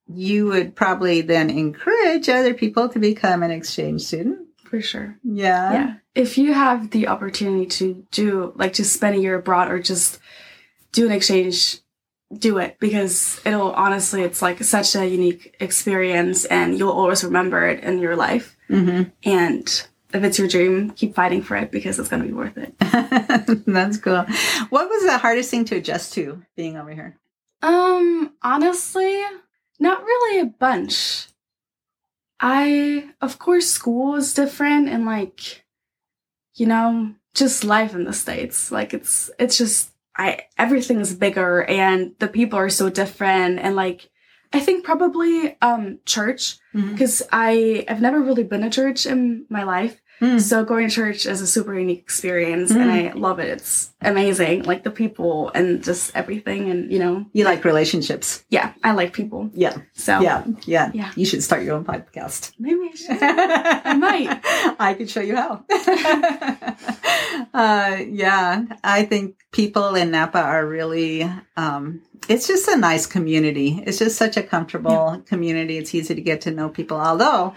You 0.08 0.46
would 0.46 0.76
probably 0.76 1.20
then 1.20 1.50
encourage 1.50 2.28
other 2.28 2.54
people 2.54 2.88
to 2.88 2.98
become 2.98 3.42
an 3.42 3.50
exchange 3.50 4.02
student. 4.02 4.46
For 4.64 4.80
sure. 4.80 5.16
Yeah. 5.22 5.72
yeah. 5.72 5.94
If 6.14 6.38
you 6.38 6.52
have 6.52 6.90
the 6.90 7.08
opportunity 7.08 7.66
to 7.66 8.06
do, 8.10 8.52
like, 8.56 8.74
to 8.74 8.84
spend 8.84 9.16
a 9.16 9.20
year 9.20 9.36
abroad 9.36 9.70
or 9.70 9.80
just 9.80 10.18
do 10.92 11.06
an 11.06 11.12
exchange, 11.12 11.78
do 12.36 12.58
it 12.58 12.76
because 12.80 13.40
it'll 13.44 13.72
honestly, 13.72 14.22
it's 14.22 14.42
like 14.42 14.62
such 14.64 14.96
a 14.96 15.06
unique 15.06 15.56
experience 15.60 16.44
and 16.46 16.76
you'll 16.76 16.90
always 16.90 17.22
remember 17.22 17.66
it 17.68 17.84
in 17.84 17.98
your 17.98 18.16
life. 18.16 18.56
hmm 18.68 19.04
And 19.24 19.86
if 20.12 20.24
it's 20.24 20.38
your 20.38 20.48
dream, 20.48 20.90
keep 20.90 21.14
fighting 21.14 21.42
for 21.42 21.56
it 21.56 21.70
because 21.70 21.98
it's 21.98 22.08
going 22.08 22.22
to 22.22 22.28
be 22.28 22.34
worth 22.34 22.56
it. 22.56 22.74
That's 23.66 23.98
cool. 23.98 24.24
What 24.70 24.88
was 24.88 25.04
the 25.04 25.18
hardest 25.18 25.50
thing 25.50 25.64
to 25.66 25.76
adjust 25.76 26.14
to 26.14 26.42
being 26.56 26.76
over 26.76 26.92
here? 26.92 27.16
Um, 27.62 28.32
honestly, 28.42 29.22
not 29.78 30.02
really 30.02 30.40
a 30.40 30.46
bunch. 30.46 31.28
I, 32.40 33.10
of 33.20 33.38
course, 33.38 33.68
school 33.68 34.14
is 34.16 34.34
different 34.34 34.88
and 34.88 35.06
like, 35.06 35.64
you 36.54 36.66
know, 36.66 37.14
just 37.34 37.64
life 37.64 37.94
in 37.94 38.04
the 38.04 38.12
States. 38.12 38.70
Like 38.70 38.92
it's, 38.94 39.30
it's 39.38 39.56
just, 39.56 39.90
I, 40.16 40.42
everything's 40.58 41.14
bigger 41.14 41.64
and 41.64 42.12
the 42.18 42.28
people 42.28 42.58
are 42.58 42.70
so 42.70 42.90
different 42.90 43.58
and 43.58 43.74
like, 43.76 44.10
I 44.52 44.60
think 44.60 44.84
probably, 44.84 45.56
um, 45.60 45.98
church, 46.06 46.58
because 46.92 47.22
I, 47.32 47.84
I've 47.88 48.00
never 48.00 48.20
really 48.20 48.44
been 48.44 48.62
to 48.62 48.70
church 48.70 49.06
in 49.06 49.46
my 49.48 49.64
life. 49.64 50.00
Mm. 50.20 50.40
So 50.40 50.64
going 50.64 50.88
to 50.88 50.94
church 50.94 51.26
is 51.26 51.40
a 51.42 51.46
super 51.46 51.78
unique 51.78 51.98
experience 52.00 52.70
and 52.70 52.90
I 52.90 53.12
love 53.12 53.38
it. 53.38 53.48
It's 53.48 53.90
amazing. 54.00 54.62
Like 54.62 54.82
the 54.82 54.90
people 54.90 55.50
and 55.54 55.84
just 55.84 56.16
everything 56.16 56.70
and, 56.70 56.90
you 56.90 56.98
know, 56.98 57.26
You 57.32 57.44
like 57.44 57.64
relationships. 57.64 58.44
yeah, 58.48 58.72
I 58.82 58.92
like 58.92 59.12
people. 59.12 59.50
Yeah. 59.52 59.76
So 59.92 60.20
Yeah. 60.20 60.44
Yeah. 60.64 60.90
Yeah. 60.94 61.12
You 61.16 61.26
should 61.26 61.42
start 61.42 61.64
your 61.64 61.76
own 61.76 61.84
podcast. 61.84 62.52
maybe 62.58 62.90
I 62.92 62.96
should. 62.96 63.18
I 63.22 63.94
might. 63.94 64.40
I 64.80 64.94
could 64.94 65.10
show 65.10 65.20
you 65.20 65.36
how. 65.36 65.64
uh, 67.54 67.96
yeah, 68.08 68.64
I 68.82 69.04
think 69.04 69.36
people 69.52 69.94
in 69.94 70.10
Knappa 70.10 70.36
are 70.42 70.66
really. 70.66 71.30
Um, 71.56 72.02
it's 72.28 72.46
just 72.48 72.68
a 72.68 72.76
nice 72.76 73.06
community. 73.06 73.82
It's 73.86 73.98
just 73.98 74.16
such 74.16 74.36
a 74.36 74.42
comfortable 74.42 75.22
community. 75.26 75.78
It's 75.78 75.94
easy 75.94 76.14
to 76.14 76.20
get 76.20 76.40
to 76.42 76.50
know 76.50 76.68
people. 76.68 76.98
Although, 76.98 77.54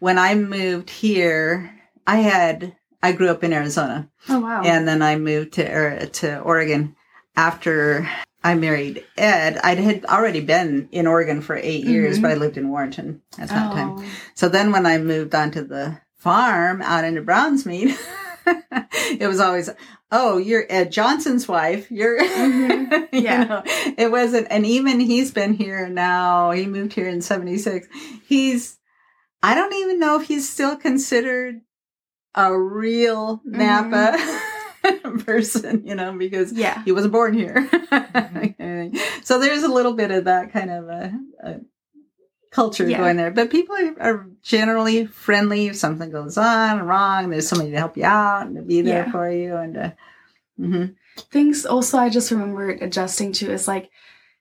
when 0.00 0.18
I 0.18 0.34
moved 0.34 0.90
here, 0.90 1.74
I 2.08 2.16
had 2.16 2.74
I 3.02 3.12
grew 3.12 3.28
up 3.28 3.44
in 3.44 3.52
Arizona, 3.52 4.08
Oh 4.28 4.40
wow. 4.40 4.62
and 4.64 4.88
then 4.88 5.02
I 5.02 5.16
moved 5.16 5.52
to 5.54 6.06
to 6.06 6.40
Oregon 6.40 6.96
after 7.36 8.08
I 8.42 8.54
married 8.54 9.04
Ed. 9.16 9.58
I 9.62 9.74
had 9.74 10.04
already 10.06 10.40
been 10.40 10.88
in 10.90 11.06
Oregon 11.06 11.40
for 11.42 11.56
8 11.56 11.84
years, 11.84 12.18
Mhm. 12.18 12.22
but 12.22 12.30
I 12.30 12.34
lived 12.34 12.56
in 12.56 12.68
Warrenton 12.70 13.20
at 13.38 13.48
that 13.50 13.72
time. 13.72 13.90
Oh. 13.98 14.04
So 14.34 14.48
then 14.48 14.72
when 14.72 14.86
I 14.86 14.98
moved 14.98 15.34
onto 15.34 15.62
the 15.66 15.98
farm 16.16 16.80
out 16.82 17.04
into 17.04 17.22
Brownsmead, 17.22 17.96
it 19.20 19.26
was 19.28 19.40
always, 19.40 19.68
oh, 20.10 20.38
you're 20.38 20.64
Ed 20.68 20.90
Johnson's 20.90 21.46
wife. 21.48 21.90
You're, 21.90 22.18
Mhm. 22.22 23.08
you 23.12 23.20
Yeah. 23.20 23.44
know, 23.44 23.62
it 23.96 24.10
wasn't, 24.10 24.46
and 24.50 24.64
even 24.66 25.00
he's 25.00 25.30
been 25.32 25.52
here 25.54 25.88
now. 25.88 26.50
He 26.52 26.66
moved 26.66 26.92
here 26.94 27.08
in 27.08 27.20
76. 27.20 27.86
He's, 28.26 28.78
I 29.42 29.54
don't 29.54 29.74
even 29.74 29.98
know 30.00 30.18
if 30.20 30.26
he's 30.26 30.48
still 30.48 30.76
considered 30.76 31.60
a 32.34 32.56
real 32.56 33.40
Knappa 33.46 34.16
person, 35.24 35.86
you 35.86 35.94
know, 35.94 36.12
because 36.16 36.52
Yeah. 36.52 36.82
he 36.84 36.92
wasn't 36.92 37.12
born 37.12 37.34
here. 37.34 37.68
so 39.22 39.38
there's 39.38 39.62
a 39.62 39.68
little 39.72 39.94
bit 39.94 40.10
of 40.10 40.24
that 40.24 40.52
kind 40.52 40.70
of 40.70 40.88
a, 40.88 41.12
a 41.42 41.60
culture 42.50 42.88
Yeah. 42.88 42.98
going 42.98 43.16
there. 43.16 43.30
But 43.30 43.50
people 43.50 43.76
are, 43.76 44.00
are 44.00 44.26
generally 44.42 45.06
friendly. 45.06 45.66
If 45.68 45.76
something 45.76 46.10
goes 46.10 46.38
on 46.38 46.80
wrong, 46.86 47.30
there's 47.30 47.48
somebody 47.48 47.70
to 47.72 47.78
help 47.78 47.96
you 47.96 48.04
out 48.04 48.46
and 48.46 48.56
to 48.56 48.62
be 48.62 48.82
there 48.82 49.04
Yeah. 49.06 49.12
for 49.12 49.30
you. 49.30 49.56
And 49.56 49.76
uh, 49.76 49.90
mhm. 50.58 50.94
Things 51.32 51.66
also 51.66 51.98
I 51.98 52.08
just 52.10 52.30
remembered 52.30 52.80
adjusting 52.80 53.32
to 53.34 53.50
is 53.52 53.66
like 53.66 53.90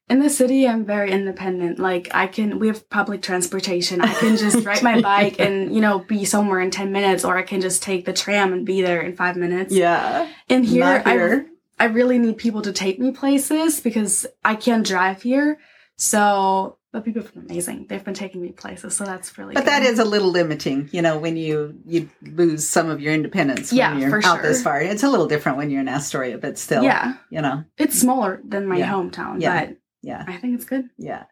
in 0.10 0.20
the 0.20 0.30
city 0.30 0.68
I'm 0.68 0.86
very 0.86 1.12
independent. 1.12 1.80
Like 1.80 2.08
I 2.14 2.28
can 2.28 2.60
we 2.60 2.68
have 2.68 2.90
public 2.90 3.22
transportation. 3.22 4.00
I 4.02 4.14
can 4.14 4.38
just 4.38 4.66
ride 4.66 4.82
my 4.84 5.02
bike 5.14 5.40
and, 5.40 5.74
you 5.76 5.82
know, 5.82 6.00
be 6.00 6.24
somewhere 6.26 6.60
in 6.62 6.72
ten 6.72 6.92
minutes 6.92 7.26
or 7.26 7.38
I 7.38 7.44
can 7.44 7.60
just 7.62 7.84
take 7.84 8.06
the 8.06 8.14
tram 8.14 8.54
and 8.54 8.66
be 8.66 8.82
there 8.82 9.02
in 9.02 9.16
five 9.16 9.36
minutes. 9.36 9.74
yeah, 9.74 10.32
And 10.50 10.66
here, 10.66 11.02
here. 11.04 11.46
I 11.80 11.86
I 11.86 11.88
really 11.88 12.18
need 12.20 12.38
people 12.38 12.62
to 12.64 12.72
take 12.72 13.00
me 13.00 13.12
places 13.12 13.82
because 13.82 14.26
I 14.44 14.56
can't 14.56 14.86
drive 14.86 15.22
here. 15.22 15.60
So 15.98 16.78
but 16.94 17.04
people 17.04 17.22
have 17.22 17.34
been 17.34 17.44
amazing. 17.44 17.86
They've 17.90 18.04
been 18.04 18.14
taking 18.14 18.42
me 18.42 18.54
places, 18.54 18.96
so 18.96 19.04
that's 19.04 19.38
really 19.38 19.54
but 19.56 19.66
that 19.66 19.82
good. 19.82 19.90
is 19.92 20.00
a 20.00 20.06
little 20.06 20.30
limiting, 20.30 20.90
you 20.94 21.02
know, 21.02 21.18
when 21.18 21.36
you 21.36 21.78
you 21.86 22.10
lose 22.22 22.66
some 22.68 22.90
of 22.90 23.02
your 23.02 23.14
independence 23.14 23.72
when 23.72 23.78
Yeah, 23.80 23.98
you're 23.98 24.26
out 24.26 24.42
this 24.42 24.64
far. 24.64 24.80
It's 24.82 25.04
a 25.04 25.10
little 25.10 25.28
different 25.28 25.58
when 25.58 25.70
you're 25.70 25.82
in 25.82 25.90
Astoria, 25.90 26.38
but 26.38 26.58
still, 26.58 26.84
Yeah. 26.84 27.16
you 27.30 27.42
know, 27.42 27.66
It's 27.78 28.00
smaller 28.00 28.42
than 28.48 28.66
my 28.68 28.78
Yeah. 28.78 28.92
hometown, 28.94 29.42
Yeah. 29.42 29.66
but 29.66 29.78
yeah, 30.02 30.24
I 30.28 30.38
think 30.38 30.56
it's 30.56 30.66
good. 30.66 30.90
yeah. 30.98 31.24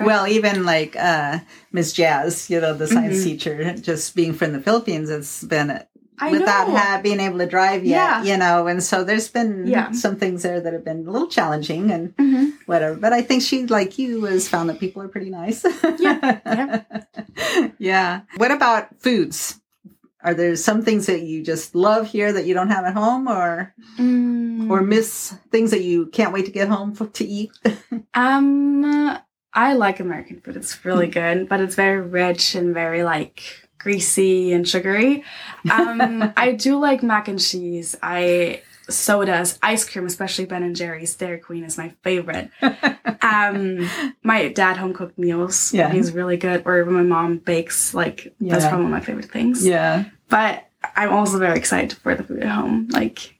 Well, 0.00 0.26
even 0.26 0.64
like 0.64 0.96
uh 0.96 1.40
Miss 1.72 1.92
Jazz, 1.92 2.48
you 2.50 2.60
know, 2.60 2.74
the 2.74 2.86
science 2.88 3.18
Mhm. 3.20 3.24
teacher, 3.24 3.74
just 3.74 4.14
being 4.14 4.32
from 4.34 4.52
the 4.52 4.60
Philippines, 4.60 5.10
it's 5.10 5.42
been 5.44 5.82
I 6.18 6.30
without 6.30 6.68
know. 6.68 6.76
ha- 6.76 7.00
being 7.02 7.18
able 7.20 7.38
to 7.38 7.46
drive 7.46 7.84
yet, 7.84 7.96
Yeah. 7.96 8.22
you 8.32 8.36
know, 8.36 8.66
and 8.68 8.82
so 8.82 9.02
there's 9.02 9.28
been 9.28 9.66
Yeah. 9.66 9.90
some 9.92 10.16
things 10.16 10.42
there 10.42 10.60
that 10.60 10.72
have 10.72 10.84
been 10.84 11.06
a 11.06 11.10
little 11.10 11.26
challenging 11.26 11.90
and 11.90 12.14
Mhm. 12.16 12.52
whatever. 12.66 12.94
But 12.96 13.12
I 13.12 13.22
think 13.22 13.42
she, 13.42 13.66
like 13.66 13.98
you, 13.98 14.24
has 14.26 14.46
found 14.48 14.68
that 14.70 14.78
people 14.78 15.02
are 15.02 15.08
pretty 15.08 15.30
nice. 15.30 15.64
Yeah, 15.98 16.38
yeah. 16.46 16.80
yeah. 17.78 18.20
What 18.36 18.50
about 18.52 18.88
foods? 19.00 19.58
Are 20.24 20.34
there 20.34 20.54
some 20.56 20.82
things 20.82 21.06
that 21.06 21.22
you 21.22 21.42
just 21.42 21.74
love 21.74 22.06
here 22.06 22.32
that 22.32 22.46
you 22.46 22.54
don't 22.54 22.70
have 22.70 22.84
at 22.84 22.94
home, 22.94 23.26
or 23.28 23.74
Mm. 23.98 24.70
or 24.70 24.80
miss 24.82 25.34
things 25.50 25.70
that 25.72 25.82
you 25.82 26.06
can't 26.06 26.32
wait 26.32 26.44
to 26.46 26.52
get 26.52 26.68
home 26.68 26.94
for, 26.94 27.06
to 27.08 27.24
eat? 27.24 27.50
Um, 28.14 29.18
I 29.54 29.72
like 29.74 30.00
American 30.00 30.40
food. 30.40 30.56
It's 30.56 30.84
really 30.84 31.08
good, 31.08 31.48
but 31.48 31.60
it's 31.60 31.74
very 31.74 32.00
rich 32.00 32.54
and 32.54 32.72
very 32.74 33.02
like 33.04 33.42
greasy 33.78 34.52
and 34.52 34.68
sugary. 34.68 35.24
Um, 35.70 36.32
I 36.36 36.52
do 36.52 36.78
like 36.78 37.02
mac 37.02 37.28
and 37.28 37.40
cheese. 37.40 37.96
I 38.02 38.62
sodas, 38.92 39.58
ice 39.62 39.88
cream, 39.88 40.06
especially 40.06 40.44
Ben 40.46 40.62
and 40.62 40.76
Jerry's. 40.76 41.14
Dairy 41.14 41.38
Queen 41.38 41.64
is 41.64 41.76
my 41.78 41.90
favorite. 42.02 42.50
Um, 43.24 43.88
my 44.24 44.48
dad 44.48 44.76
home 44.76 44.92
cooked 44.94 45.16
meals. 45.16 45.72
Yeah. 45.72 45.90
he's 45.92 46.10
really 46.12 46.36
good. 46.36 46.62
Or 46.66 46.84
when 46.84 46.94
my 46.94 47.02
mom 47.02 47.38
bakes, 47.38 47.94
like 47.94 48.34
that's 48.40 48.64
probably 48.66 48.84
one 48.84 48.92
of 48.92 48.98
my 48.98 49.04
favorite 49.04 49.30
things. 49.30 49.64
yeah. 49.64 50.06
But 50.28 50.66
I'm 50.96 51.12
also 51.12 51.38
very 51.38 51.56
excited 51.56 51.96
for 51.98 52.14
the 52.16 52.24
food 52.24 52.42
at 52.42 52.48
home. 52.50 52.88
Like. 52.90 53.38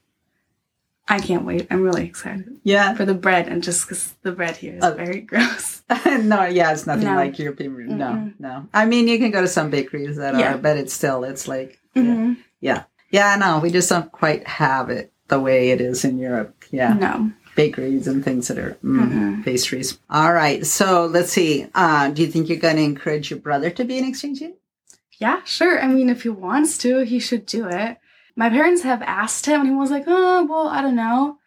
I 1.09 1.19
can't 1.19 1.43
wait. 1.43 1.67
I'm 1.69 1.83
really 1.83 2.05
excited 2.05 2.59
Yeah. 2.63 2.95
for 2.95 3.03
the 3.03 3.13
bread 3.13 3.49
and 3.49 3.61
just 3.61 3.85
because 3.85 4.13
the 4.23 4.31
bread 4.31 4.55
here 4.55 4.75
is 4.75 4.83
Oh. 4.85 4.93
very 4.93 5.19
gross. 5.31 5.83
no, 6.05 6.45
yeah, 6.45 6.71
it's 6.71 6.87
nothing 6.87 7.03
No. 7.05 7.15
like 7.15 7.37
European. 7.37 7.97
No, 7.97 8.05
Mm-mm. 8.07 8.33
no. 8.39 8.67
I 8.73 8.85
mean, 8.85 9.09
you 9.09 9.19
can 9.19 9.29
go 9.31 9.41
to 9.41 9.47
some 9.49 9.69
bakeries 9.69 10.15
that 10.15 10.35
Yeah. 10.37 10.55
are, 10.55 10.57
but 10.57 10.77
it's 10.77 10.93
still, 10.93 11.25
it's 11.25 11.45
like, 11.47 11.77
Mhm. 11.95 12.37
yeah, 12.61 12.83
no, 13.37 13.59
we 13.59 13.69
just 13.69 13.89
don't 13.89 14.09
quite 14.13 14.47
have 14.47 14.89
it 14.89 15.11
the 15.27 15.39
way 15.39 15.71
it 15.71 15.81
is 15.81 16.03
in 16.05 16.17
Europe. 16.19 16.53
Yeah, 16.71 16.93
No. 16.93 17.31
bakeries 17.55 18.07
and 18.07 18.23
things 18.23 18.47
that 18.47 18.57
are 18.57 18.77
mm, 18.83 18.99
Mm-mm. 19.11 19.45
pastries. 19.45 19.99
All 20.09 20.33
right, 20.33 20.65
so 20.65 21.05
let's 21.05 21.31
see. 21.31 21.67
Uh, 21.75 22.09
do 22.09 22.21
you 22.21 22.27
think 22.27 22.49
you're 22.49 22.57
going 22.57 22.75
to 22.77 22.81
encourage 22.83 23.29
your 23.29 23.39
brother 23.39 23.69
to 23.71 23.83
be 23.85 23.97
an 23.99 24.05
exchange 24.05 24.37
student? 24.37 24.57
Yeah, 25.19 25.41
sure. 25.45 25.81
I 25.81 25.87
mean, 25.87 26.09
if 26.09 26.23
he 26.23 26.29
wants 26.29 26.77
to, 26.79 27.01
he 27.05 27.19
should 27.19 27.45
do 27.45 27.67
it. 27.67 27.97
My 28.35 28.49
parents 28.49 28.81
have 28.81 29.01
asked 29.03 29.45
him, 29.45 29.61
and 29.61 29.69
he 29.69 29.75
was 29.75 29.91
like, 29.91 30.05
"Oh, 30.07 30.43
well, 30.45 30.67
I 30.67 30.81
don't 30.81 30.95
know." 30.95 31.37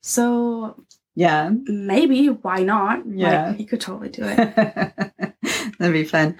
So 0.00 0.84
Yeah, 1.16 1.50
maybe 1.64 2.28
why 2.28 2.62
not? 2.62 3.02
Yeah. 3.06 3.48
like, 3.48 3.56
he 3.56 3.64
could 3.66 3.80
totally 3.80 4.08
do 4.08 4.22
it. 4.24 5.12
that'd 5.78 5.92
be 5.92 6.04
fun. 6.04 6.36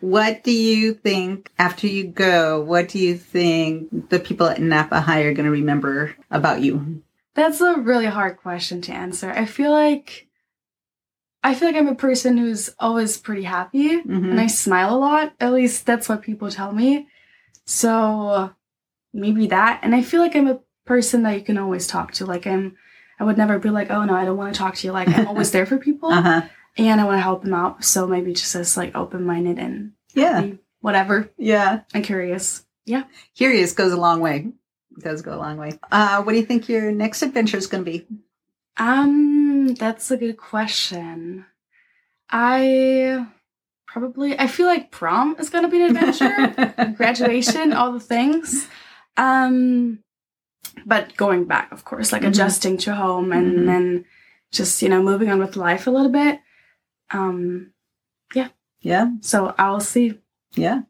What 0.00 0.42
do 0.44 0.52
you 0.52 0.94
think 0.94 1.50
after 1.58 1.86
you 1.86 2.04
go? 2.08 2.60
What 2.60 2.88
do 2.88 2.98
you 2.98 3.16
think 3.16 4.10
the 4.10 4.18
people 4.18 4.46
at 4.48 4.58
Knappa 4.58 5.00
High 5.02 5.22
are 5.22 5.34
going 5.34 5.46
to 5.46 5.50
remember 5.52 6.14
about 6.30 6.60
you? 6.62 7.02
That's 7.34 7.60
a 7.60 7.76
really 7.78 8.06
hard 8.06 8.36
question 8.38 8.82
to 8.82 8.92
answer. 8.92 9.30
I 9.30 9.44
feel 9.46 9.70
like 9.70 10.26
I 11.44 11.54
feel 11.54 11.68
like 11.68 11.76
I'm 11.76 11.88
a 11.88 11.94
person 11.94 12.36
who's 12.36 12.70
always 12.78 13.16
pretty 13.16 13.42
happy 13.42 14.00
Mhm. 14.02 14.30
and 14.30 14.40
I 14.40 14.46
smile 14.46 14.94
a 14.94 14.98
lot. 14.98 15.32
At 15.40 15.52
least 15.52 15.86
that's 15.86 16.08
what 16.08 16.22
people 16.22 16.50
tell 16.50 16.72
me. 16.72 17.08
So 17.64 18.50
maybe 19.12 19.46
that. 19.48 19.80
And 19.82 19.94
I 19.94 20.02
feel 20.02 20.20
like 20.20 20.36
I'm 20.36 20.48
a 20.48 20.60
person 20.84 21.22
that 21.22 21.34
you 21.38 21.42
can 21.42 21.58
always 21.58 21.86
talk 21.86 22.12
to. 22.14 22.26
Like 22.26 22.46
I'm 22.46 22.76
I 23.20 23.24
would 23.24 23.38
never 23.38 23.58
be 23.58 23.70
like, 23.70 23.90
oh 23.90 24.04
no, 24.04 24.14
I 24.14 24.24
don't 24.24 24.36
want 24.36 24.52
to 24.54 24.58
talk 24.58 24.74
to 24.76 24.86
you. 24.86 24.92
Like 24.92 25.08
I'm 25.08 25.26
always 25.28 25.50
there 25.52 25.66
for 25.66 25.78
people 25.78 26.10
Uh 26.12 26.22
huh. 26.22 26.42
And 26.76 27.00
I 27.00 27.04
want 27.04 27.18
to 27.18 27.22
help 27.22 27.42
them 27.42 27.54
out. 27.54 27.84
So 27.84 28.06
maybe 28.06 28.32
just 28.32 28.54
as 28.54 28.76
like 28.76 28.94
open 28.96 29.24
minded 29.24 29.58
and 29.58 29.92
Yeah. 30.14 30.40
happy, 30.40 30.58
whatever. 30.80 31.30
Yeah. 31.36 31.80
And 31.94 32.04
curious. 32.04 32.64
Yeah, 32.84 33.04
curious 33.36 33.72
goes 33.72 33.92
a 33.92 33.96
long 33.96 34.20
way. 34.20 34.48
It 34.96 35.02
does 35.04 35.22
go 35.22 35.34
a 35.34 35.38
long 35.38 35.56
way. 35.56 35.78
Uh, 35.92 36.22
what 36.22 36.32
do 36.32 36.38
you 36.38 36.44
think 36.44 36.68
your 36.68 36.90
next 36.92 37.22
adventure 37.22 37.56
is 37.56 37.66
going 37.68 37.84
to 37.84 37.90
be? 37.90 38.06
Um, 38.76 39.74
that's 39.74 40.10
a 40.10 40.16
good 40.16 40.36
question. 40.36 41.46
I 42.30 43.26
probably 43.86 44.38
I 44.38 44.46
feel 44.46 44.66
like 44.66 44.90
prom 44.90 45.36
is 45.38 45.50
gonna 45.50 45.68
be 45.68 45.82
an 45.84 45.94
adventure. 45.94 46.94
graduation, 46.96 47.72
all 47.74 47.92
the 47.92 48.00
things. 48.00 48.66
Um 49.18 49.98
but 50.86 51.14
going 51.16 51.44
back, 51.44 51.70
of 51.72 51.84
course, 51.84 52.10
like 52.12 52.22
Mhm. 52.22 52.28
adjusting 52.28 52.78
to 52.78 52.94
home 52.94 53.32
and 53.32 53.58
Mhm. 53.60 53.66
then 53.66 54.04
just, 54.50 54.80
you 54.80 54.88
know, 54.88 55.02
moving 55.02 55.28
on 55.30 55.38
with 55.38 55.56
life 55.56 55.86
a 55.86 55.90
little 55.90 56.08
bit. 56.10 56.40
Um 57.12 57.72
Yeah. 58.34 58.48
Yeah. 58.80 59.10
So 59.20 59.54
I'll 59.58 59.80
see. 59.80 60.18
Yeah. 60.54 60.82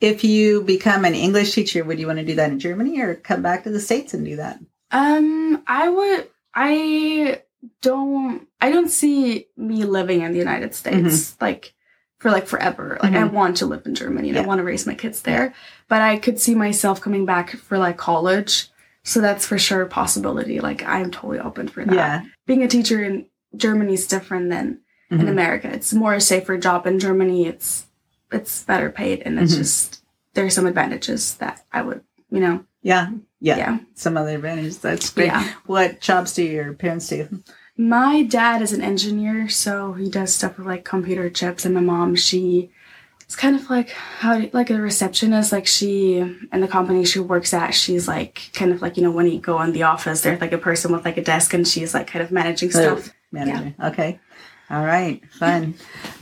If 0.00 0.24
you 0.24 0.62
become 0.62 1.04
an 1.04 1.14
English 1.14 1.52
teacher, 1.54 1.84
would 1.84 2.00
you 2.00 2.06
want 2.08 2.18
to 2.18 2.24
do 2.24 2.34
that 2.34 2.50
in 2.50 2.58
Germany 2.58 3.00
or 3.00 3.14
come 3.14 3.40
back 3.42 3.64
to 3.64 3.70
the 3.70 3.80
States 3.80 4.12
and 4.14 4.24
do 4.24 4.36
that? 4.36 4.58
Um 4.90 5.62
I 5.66 5.88
would 5.88 6.28
I 6.54 7.42
don't 7.82 8.46
I 8.60 8.70
don't 8.70 8.90
see 8.90 9.46
me 9.56 9.84
living 9.84 10.20
in 10.22 10.32
the 10.32 10.38
United 10.38 10.74
States 10.74 11.36
like 11.40 11.74
for 12.18 12.30
like 12.30 12.46
forever. 12.46 12.98
Like 13.02 13.12
I 13.12 13.22
Mhm. 13.22 13.32
want 13.32 13.56
to 13.58 13.66
live 13.66 13.82
in 13.86 13.94
Germany 13.94 14.28
and 14.28 14.36
Yeah. 14.36 14.42
I 14.42 14.46
want 14.46 14.58
to 14.58 14.64
raise 14.64 14.86
my 14.86 14.94
kids 14.94 15.22
there. 15.22 15.54
But 15.88 16.00
I 16.02 16.16
could 16.16 16.40
see 16.40 16.54
myself 16.54 17.00
coming 17.00 17.26
back 17.26 17.50
for 17.50 17.78
like 17.78 17.96
college. 17.96 18.68
So 19.02 19.20
that's 19.20 19.44
for 19.46 19.58
sure 19.58 19.82
a 19.82 19.86
possibility. 19.86 20.60
Like 20.60 20.82
I'm 20.84 21.10
totally 21.10 21.38
open 21.38 21.68
for 21.68 21.84
that. 21.84 21.94
Yeah. 21.94 22.22
Being 22.46 22.62
a 22.62 22.68
teacher 22.68 23.02
in 23.04 23.26
Germany 23.56 23.94
is 23.94 24.06
different 24.06 24.50
than 24.50 24.80
in 25.20 25.26
Mhm. 25.26 25.30
America. 25.30 25.68
It's 25.72 25.92
more 25.94 26.14
a 26.14 26.20
safer 26.20 26.56
job 26.58 26.86
in 26.86 26.98
Germany. 26.98 27.46
It's 27.46 27.86
it's 28.32 28.64
better 28.64 28.90
paid 28.90 29.22
and 29.24 29.38
it's 29.38 29.54
Mhm. 29.54 29.58
just 29.58 30.02
there's 30.34 30.54
some 30.54 30.66
advantages 30.66 31.34
that 31.36 31.64
I 31.72 31.82
would, 31.82 32.00
you 32.30 32.40
know. 32.40 32.64
Yeah. 32.82 33.10
Yeah. 33.40 33.56
Yeah. 33.56 33.78
Some 33.94 34.16
other 34.16 34.34
advantages. 34.34 34.78
That's 34.78 35.10
great. 35.10 35.26
Yeah. 35.26 35.46
What 35.66 36.00
jobs 36.00 36.34
do 36.34 36.42
your 36.42 36.72
parents 36.72 37.08
do? 37.08 37.28
My 37.76 38.22
dad 38.22 38.62
is 38.62 38.72
an 38.72 38.82
engineer, 38.82 39.48
so 39.48 39.92
he 39.92 40.08
does 40.10 40.34
stuff 40.34 40.58
with 40.58 40.66
like 40.66 40.84
computer 40.84 41.28
chips, 41.30 41.64
and 41.64 41.74
my 41.74 41.80
mom, 41.80 42.14
she 42.16 42.70
it's 43.22 43.36
kind 43.36 43.56
of 43.56 43.70
like 43.70 43.90
how 43.90 44.42
like 44.52 44.70
a 44.70 44.80
receptionist. 44.80 45.50
Like 45.52 45.66
she 45.66 46.18
and 46.52 46.62
the 46.62 46.68
company 46.68 47.04
she 47.04 47.20
works 47.20 47.54
at, 47.54 47.72
she's 47.74 48.06
like 48.08 48.50
kind 48.52 48.70
of 48.72 48.82
like 48.82 48.96
you 48.96 49.02
know 49.02 49.10
when 49.10 49.26
you 49.26 49.38
go 49.40 49.60
in 49.62 49.72
the 49.72 49.84
office, 49.84 50.20
there's 50.22 50.40
like 50.40 50.52
a 50.52 50.58
person 50.58 50.92
with 50.92 51.04
like 51.04 51.16
a 51.16 51.22
desk, 51.22 51.54
and 51.54 51.66
she's 51.66 51.94
like 51.94 52.06
kind 52.08 52.22
of 52.24 52.30
managing 52.32 52.70
stuff. 52.70 53.12
Manager. 53.32 53.74
Okay. 53.82 54.20
All 54.70 54.84
right. 54.84 55.24
Fun. 55.30 55.74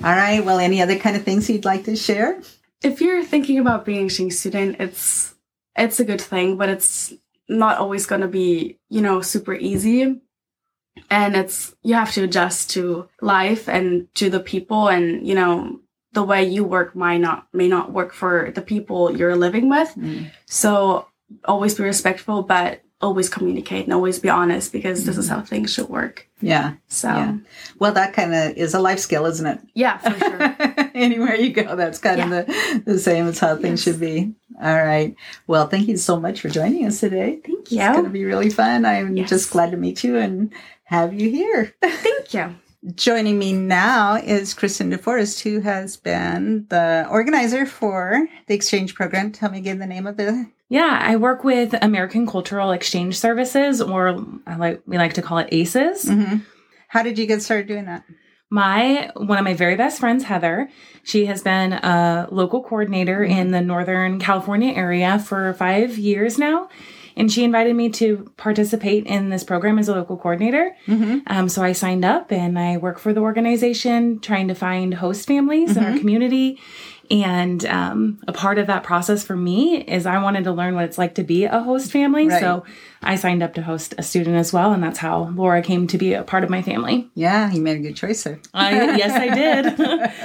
All 0.04 0.14
right. 0.14 0.44
Well, 0.44 0.58
any 0.58 0.82
other 0.82 0.99
kind 0.99 1.16
of 1.16 1.25
things 1.25 1.49
you'd 1.49 1.64
like 1.64 1.84
to 1.84 1.96
share? 1.96 2.40
If 2.82 3.00
you're 3.00 3.25
thinking 3.25 3.58
about 3.58 3.84
being 3.84 4.02
a 4.02 4.04
exchange 4.06 4.34
student, 4.34 4.76
it's 4.80 5.34
it's 5.76 6.00
a 6.00 6.04
good 6.04 6.20
thing, 6.20 6.56
but 6.56 6.68
it's 6.68 7.12
not 7.49 7.78
always 7.78 8.06
going 8.06 8.20
to 8.22 8.28
be 8.28 8.78
you 8.88 9.00
know 9.00 9.20
super 9.20 9.54
easy. 9.54 10.20
And 11.11 11.37
it's 11.37 11.75
you 11.82 11.94
have 11.94 12.12
to 12.12 12.25
adjust 12.25 12.70
to 12.70 13.08
life 13.20 13.68
and 13.68 14.12
to 14.16 14.28
the 14.28 14.40
people, 14.40 14.88
and 14.88 15.26
you 15.26 15.34
know 15.34 15.80
the 16.12 16.22
way 16.22 16.44
you 16.44 16.64
work 16.64 16.94
might 16.94 17.18
not 17.18 17.46
may 17.52 17.68
not 17.68 17.92
work 17.92 18.12
for 18.12 18.52
the 18.54 18.62
people 18.62 19.16
you're 19.16 19.37
living 19.37 19.68
with. 19.68 19.94
Mm. 19.96 20.30
So 20.46 21.06
always 21.44 21.75
be 21.75 21.84
respectful, 21.84 22.42
but 22.42 22.82
always 23.02 23.28
communicate 23.28 23.85
and 23.85 23.92
always 23.92 24.18
be 24.18 24.28
honest 24.28 24.73
because 24.73 25.04
this 25.04 25.18
is 25.18 25.26
mm-hmm. 25.26 25.40
how 25.40 25.44
things 25.44 25.73
should 25.73 25.88
work. 25.88 26.28
Yeah. 26.40 26.75
So 26.88 27.09
Yeah. 27.09 27.37
Well, 27.78 27.92
that 27.92 28.12
kind 28.12 28.35
of 28.35 28.56
is 28.56 28.75
a 28.75 28.80
life 28.80 29.00
skill, 29.00 29.26
isn't 29.26 29.47
it? 29.47 29.61
yeah, 29.75 29.99
for 29.99 30.18
sure. 30.18 30.90
Anywhere 30.94 31.35
you 31.35 31.52
go, 31.52 31.75
that's 31.76 31.99
kind 31.99 32.21
of 32.21 32.30
the, 32.30 32.82
the 32.87 32.99
same 32.99 33.26
as 33.26 33.38
how 33.38 33.56
things 33.56 33.85
Yes. 33.85 33.94
should 33.94 34.00
be. 34.00 34.35
All 34.62 34.85
right. 34.85 35.14
Well, 35.47 35.66
thank 35.68 35.88
you 35.88 35.97
so 35.97 36.21
much 36.21 36.40
for 36.40 36.48
joining 36.48 36.87
us 36.87 37.00
today. 37.00 37.40
Thank 37.44 37.72
you. 37.72 37.81
It's 37.81 37.92
going 37.92 38.05
to 38.05 38.11
be 38.11 38.24
really 38.24 38.50
fun. 38.50 38.85
I'm 38.85 39.16
Yes. 39.16 39.29
just 39.29 39.50
glad 39.50 39.72
to 39.72 39.76
meet 39.76 40.05
you 40.05 40.16
and 40.16 40.53
have 40.85 41.12
you 41.12 41.31
here. 41.31 41.74
Thank 41.83 42.33
you. 42.35 42.55
Joining 42.96 43.38
me 43.38 43.53
now 43.53 44.16
is 44.16 44.55
Kristen 44.55 44.90
DeForest, 44.90 45.42
who 45.42 45.61
has 45.61 45.96
been 45.96 46.66
the 46.68 47.07
organizer 47.11 47.64
for 47.64 48.26
the 48.48 48.55
exchange 48.55 48.94
program. 48.96 49.31
Tell 49.31 49.50
me 49.50 49.59
again 49.59 49.79
the 49.79 49.87
name 49.87 50.07
of 50.07 50.16
the. 50.16 50.50
Yeah, 50.72 50.98
I 51.02 51.16
work 51.16 51.44
with 51.44 51.74
American 51.82 52.26
Cultural 52.26 52.70
Exchange 52.72 53.18
Services, 53.18 53.82
or 53.82 54.24
I 54.46 54.56
like 54.56 54.80
we 54.87 54.96
like 54.96 55.12
to 55.14 55.22
call 55.22 55.37
it 55.37 55.48
ACES. 55.52 56.06
Mhm. 56.06 56.40
How 56.88 57.02
did 57.02 57.18
you 57.18 57.26
get 57.26 57.42
started 57.42 57.66
doing 57.68 57.85
that? 57.85 58.04
My 58.48 59.11
one 59.14 59.37
of 59.37 59.44
my 59.44 59.52
very 59.52 59.76
best 59.76 60.00
friends, 60.00 60.24
Heather, 60.24 60.70
she 61.02 61.26
has 61.26 61.42
been 61.42 61.74
a 61.74 62.26
local 62.30 62.62
coordinator 62.62 63.18
Mhm. 63.20 63.30
in 63.38 63.50
the 63.50 63.61
Northern 63.61 64.18
California 64.18 64.72
area 64.72 65.18
for 65.18 65.52
five 65.52 65.98
years 65.98 66.38
now. 66.38 66.68
And 67.18 67.30
she 67.30 67.44
invited 67.44 67.76
me 67.76 67.90
to 67.90 68.30
participate 68.38 69.04
in 69.06 69.28
this 69.28 69.44
program 69.44 69.78
as 69.78 69.90
a 69.90 69.94
local 69.94 70.16
coordinator. 70.16 70.74
Mm-hmm. 70.88 71.18
Um, 71.26 71.50
so 71.50 71.62
I 71.62 71.72
signed 71.72 72.06
up 72.06 72.32
and 72.32 72.58
I 72.58 72.78
work 72.78 72.98
for 72.98 73.12
the 73.12 73.20
organization 73.20 74.18
trying 74.20 74.48
to 74.48 74.54
find 74.54 74.94
host 74.94 75.26
families 75.28 75.76
in 75.76 75.85
our 75.85 75.90
Mhm. 75.92 76.00
community. 76.00 76.58
And 77.10 77.64
um, 77.66 78.18
a 78.26 78.32
part 78.32 78.58
of 78.58 78.66
that 78.68 78.84
process 78.84 79.22
for 79.22 79.36
me 79.36 79.82
is 79.82 80.06
I 80.06 80.22
wanted 80.22 80.44
to 80.44 80.52
learn 80.52 80.74
what 80.74 80.84
it's 80.84 80.96
like 80.96 81.16
to 81.16 81.22
be 81.24 81.44
a 81.44 81.60
host 81.60 81.92
family. 81.92 82.28
Right. 82.28 82.40
So 82.40 82.64
I 83.02 83.16
signed 83.16 83.42
up 83.42 83.54
to 83.54 83.62
host 83.62 83.94
a 83.98 84.02
student 84.02 84.36
as 84.36 84.52
well. 84.52 84.72
And 84.72 84.82
that's 84.82 84.98
how 84.98 85.24
Laura 85.34 85.60
came 85.60 85.86
to 85.88 85.98
be 85.98 86.14
a 86.14 86.22
part 86.22 86.42
of 86.44 86.48
my 86.50 86.62
family. 86.62 87.10
Yeah, 87.14 87.50
you 87.52 87.60
made 87.60 87.76
a 87.76 87.80
good 87.80 87.96
choice 87.96 88.22
there. 88.22 88.40
I, 88.54 88.96
yes, 88.96 89.12
I 89.12 89.28
did. 89.34 89.78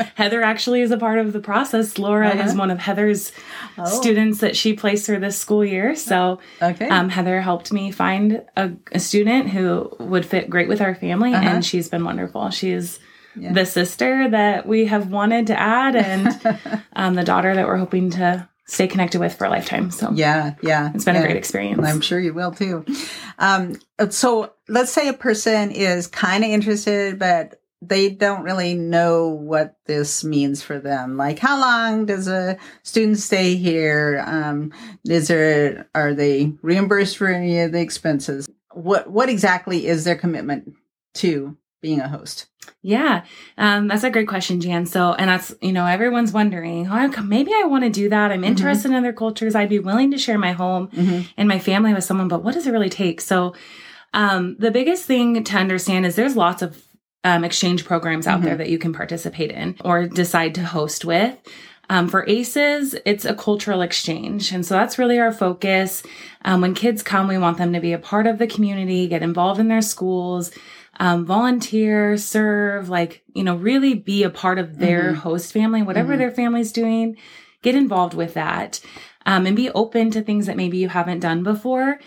Heather 0.16 0.42
actually 0.44 0.82
is 0.82 0.92
a 0.92 0.98
part 0.98 1.20
of 1.20 1.34
the 1.34 1.40
process. 1.42 1.98
Laura 1.98 2.30
Uh-huh. 2.30 2.44
is 2.44 2.56
one 2.56 2.72
of 2.72 2.80
Heather's 2.80 3.32
Oh, 3.80 3.86
students 3.86 4.40
that 4.40 4.56
she 4.56 4.74
placed 4.74 5.06
through 5.06 5.20
this 5.20 5.38
school 5.38 5.64
year. 5.66 5.96
So 5.96 6.40
Okay. 6.62 6.88
um, 6.90 7.10
Heather 7.10 7.42
helped 7.42 7.72
me 7.74 7.92
find 7.92 8.44
a, 8.56 8.72
a 8.92 9.00
student 9.00 9.50
who 9.50 9.92
would 10.00 10.26
fit 10.26 10.50
great 10.50 10.68
with 10.68 10.82
our 10.82 10.96
family, 10.96 11.34
Uh-huh. 11.34 11.48
and 11.48 11.66
she's 11.66 11.90
been 11.90 12.04
wonderful. 12.04 12.50
She's 12.50 13.00
Yeah. 13.38 13.54
the 13.54 13.66
sister 13.66 14.30
that 14.30 14.66
we 14.66 14.86
have 14.86 15.12
wanted 15.12 15.48
to 15.48 15.60
add, 15.60 15.96
and 15.96 16.84
um, 16.96 17.16
the 17.16 17.24
daughter 17.24 17.54
that 17.56 17.68
we're 17.68 17.78
hoping 17.78 18.10
to 18.12 18.48
stay 18.68 18.88
connected 18.88 19.20
with 19.20 19.34
for 19.34 19.46
a 19.46 19.50
lifetime. 19.50 19.92
So 19.92 20.12
yeah, 20.14 20.56
yeah. 20.62 20.92
it's 20.94 21.06
been 21.06 21.16
yeah. 21.16 21.22
a 21.22 21.26
great 21.26 21.38
experience. 21.38 21.86
I'm 21.86 22.02
sure 22.02 22.20
you 22.20 22.34
will 22.34 22.52
too. 22.52 22.86
Um, 23.40 23.80
so 24.10 24.54
let's 24.68 24.92
say 24.92 25.08
a 25.08 25.14
person 25.14 25.72
is 25.72 26.08
kind 26.08 26.44
of 26.44 26.50
interested, 26.50 27.18
but 27.18 27.62
they 27.82 28.10
don't 28.10 28.44
really 28.44 28.74
know 28.74 29.28
what 29.28 29.76
this 29.86 30.24
means 30.24 30.62
for 30.62 30.80
them. 30.80 31.16
Like, 31.16 31.40
how 31.40 31.60
long 31.60 32.06
does 32.06 32.28
a 32.28 32.58
student 32.84 33.20
stay 33.20 33.56
here? 33.56 34.24
Um, 34.26 34.74
is 35.06 35.28
there 35.28 35.88
are 35.94 36.14
they 36.14 36.54
reimbursed 36.62 37.18
for 37.18 37.28
any 37.28 37.60
of 37.62 37.72
the 37.72 37.80
expenses? 37.80 38.48
What 38.74 39.10
what 39.10 39.30
exactly 39.30 39.88
is 39.88 40.04
their 40.04 40.16
commitment 40.16 40.74
to 41.16 41.56
being 41.88 42.02
a 42.02 42.10
host? 42.10 42.48
Yeah, 42.82 43.24
um, 43.58 43.88
that's 43.88 44.04
a 44.04 44.10
great 44.10 44.28
question, 44.28 44.60
Jan. 44.60 44.86
So, 44.86 45.14
and 45.14 45.30
that's, 45.30 45.54
you 45.62 45.72
know, 45.72 45.86
everyone's 45.86 46.34
wondering, 46.34 46.86
oh, 46.92 47.22
maybe 47.24 47.52
I 47.56 47.64
want 47.64 47.86
to 47.86 47.90
do 47.90 48.10
that. 48.10 48.32
I'm 48.32 48.42
Mhm. 48.42 48.48
interested 48.54 48.90
in 48.92 48.96
other 48.98 49.14
cultures. 49.14 49.56
I'd 49.56 49.70
be 49.70 49.80
willing 49.80 50.12
to 50.12 50.18
share 50.18 50.38
my 50.38 50.52
home 50.52 50.90
Mm-hmm. 50.90 51.20
and 51.38 51.48
my 51.48 51.60
family 51.60 51.94
with 51.94 52.04
someone, 52.04 52.28
but 52.28 52.44
what 52.44 52.54
does 52.56 52.68
it 52.68 52.72
really 52.72 52.90
take? 52.90 53.22
So, 53.22 53.54
um, 54.14 54.58
the 54.60 54.72
biggest 54.72 55.06
thing 55.06 55.44
to 55.44 55.58
understand 55.58 56.06
is 56.06 56.16
there's 56.16 56.36
lots 56.36 56.62
of 56.62 56.84
um, 57.24 57.44
exchange 57.44 57.84
programs 57.86 58.28
out 58.28 58.42
there 58.42 58.56
that 58.56 58.70
you 58.70 58.78
can 58.78 58.94
participate 58.94 59.52
in 59.52 59.76
or 59.84 60.08
decide 60.08 60.54
to 60.56 60.64
host 60.64 61.04
with. 61.06 61.36
Um, 61.90 62.08
for 62.10 62.26
ACEs, 62.28 62.96
it's 63.06 63.26
a 63.26 63.34
cultural 63.34 63.82
exchange. 63.82 64.52
And 64.54 64.66
so 64.66 64.74
that's 64.76 64.98
really 65.00 65.20
our 65.20 65.32
focus. 65.32 66.04
Um, 66.46 66.60
when 66.62 66.74
kids 66.74 67.02
come, 67.04 67.28
we 67.28 67.38
want 67.38 67.58
them 67.58 67.72
to 67.74 67.80
be 67.80 67.94
a 67.94 67.98
part 67.98 68.28
of 68.28 68.38
the 68.40 68.48
community, 68.48 69.08
get 69.08 69.24
involved 69.24 69.60
in 69.60 69.68
their 69.70 69.82
schools, 69.82 70.52
um, 71.00 71.26
volunteer, 71.26 72.18
serve, 72.18 72.90
like, 72.90 73.24
you 73.34 73.44
know, 73.44 73.56
really 73.56 73.94
be 73.94 74.24
a 74.24 74.30
part 74.30 74.58
of 74.60 74.80
their 74.80 75.14
Mhm. 75.14 75.16
host 75.18 75.54
family, 75.54 75.82
whatever 75.84 76.16
Mhm. 76.16 76.18
their 76.18 76.32
family's 76.32 76.72
doing, 76.72 77.16
get 77.62 77.76
involved 77.76 78.14
with 78.16 78.34
that. 78.34 78.80
Um, 79.26 79.46
and 79.46 79.56
be 79.56 79.70
open 79.72 80.10
to 80.12 80.22
things 80.22 80.46
that 80.46 80.56
maybe 80.58 80.78
you 80.78 80.88
haven't 80.90 81.20
done 81.20 81.44
before. 81.44 82.00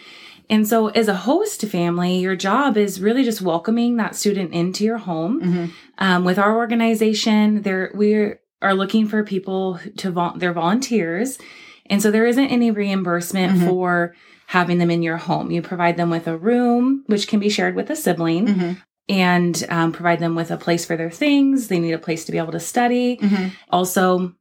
And 0.48 0.66
so, 0.66 0.88
as 0.88 1.06
a 1.06 1.14
host 1.14 1.62
family, 1.66 2.18
your 2.18 2.34
job 2.34 2.76
is 2.76 3.00
really 3.00 3.22
just 3.22 3.42
welcoming 3.42 3.96
that 3.98 4.16
student 4.16 4.52
into 4.52 4.84
your 4.84 4.98
home. 4.98 5.40
Mm-hmm. 5.40 5.64
Um, 5.98 6.24
with 6.24 6.38
our 6.38 6.56
organization, 6.56 7.62
there 7.62 7.92
we 7.94 8.32
are 8.62 8.74
looking 8.74 9.06
for 9.06 9.22
people 9.22 9.78
to 9.98 10.10
vol- 10.10 10.34
they're 10.36 10.52
volunteers, 10.52 11.38
and 11.86 12.02
so 12.02 12.10
there 12.10 12.26
isn't 12.26 12.46
any 12.48 12.70
reimbursement 12.70 13.58
Mhm. 13.60 13.66
for 13.68 14.14
having 14.56 14.78
them 14.78 14.90
in 14.90 15.00
your 15.02 15.16
home. 15.16 15.50
You 15.52 15.62
provide 15.62 15.96
them 15.96 16.10
with 16.10 16.26
a 16.26 16.36
room, 16.36 17.04
which 17.06 17.28
can 17.28 17.38
be 17.38 17.48
shared 17.48 17.76
with 17.76 17.88
a 17.90 17.94
sibling, 17.96 18.46
Mm-hmm. 18.46 18.72
and 19.08 19.66
um, 19.68 19.92
provide 19.92 20.18
them 20.18 20.34
with 20.34 20.50
a 20.50 20.56
place 20.56 20.84
for 20.84 20.96
their 20.96 21.10
things. 21.10 21.68
They 21.68 21.78
need 21.78 21.92
a 21.92 21.98
place 22.06 22.24
to 22.24 22.32
be 22.32 22.38
able 22.38 22.52
to 22.52 22.60
study. 22.60 23.16
Mm-hmm. 23.18 23.48
Also, 23.70 24.34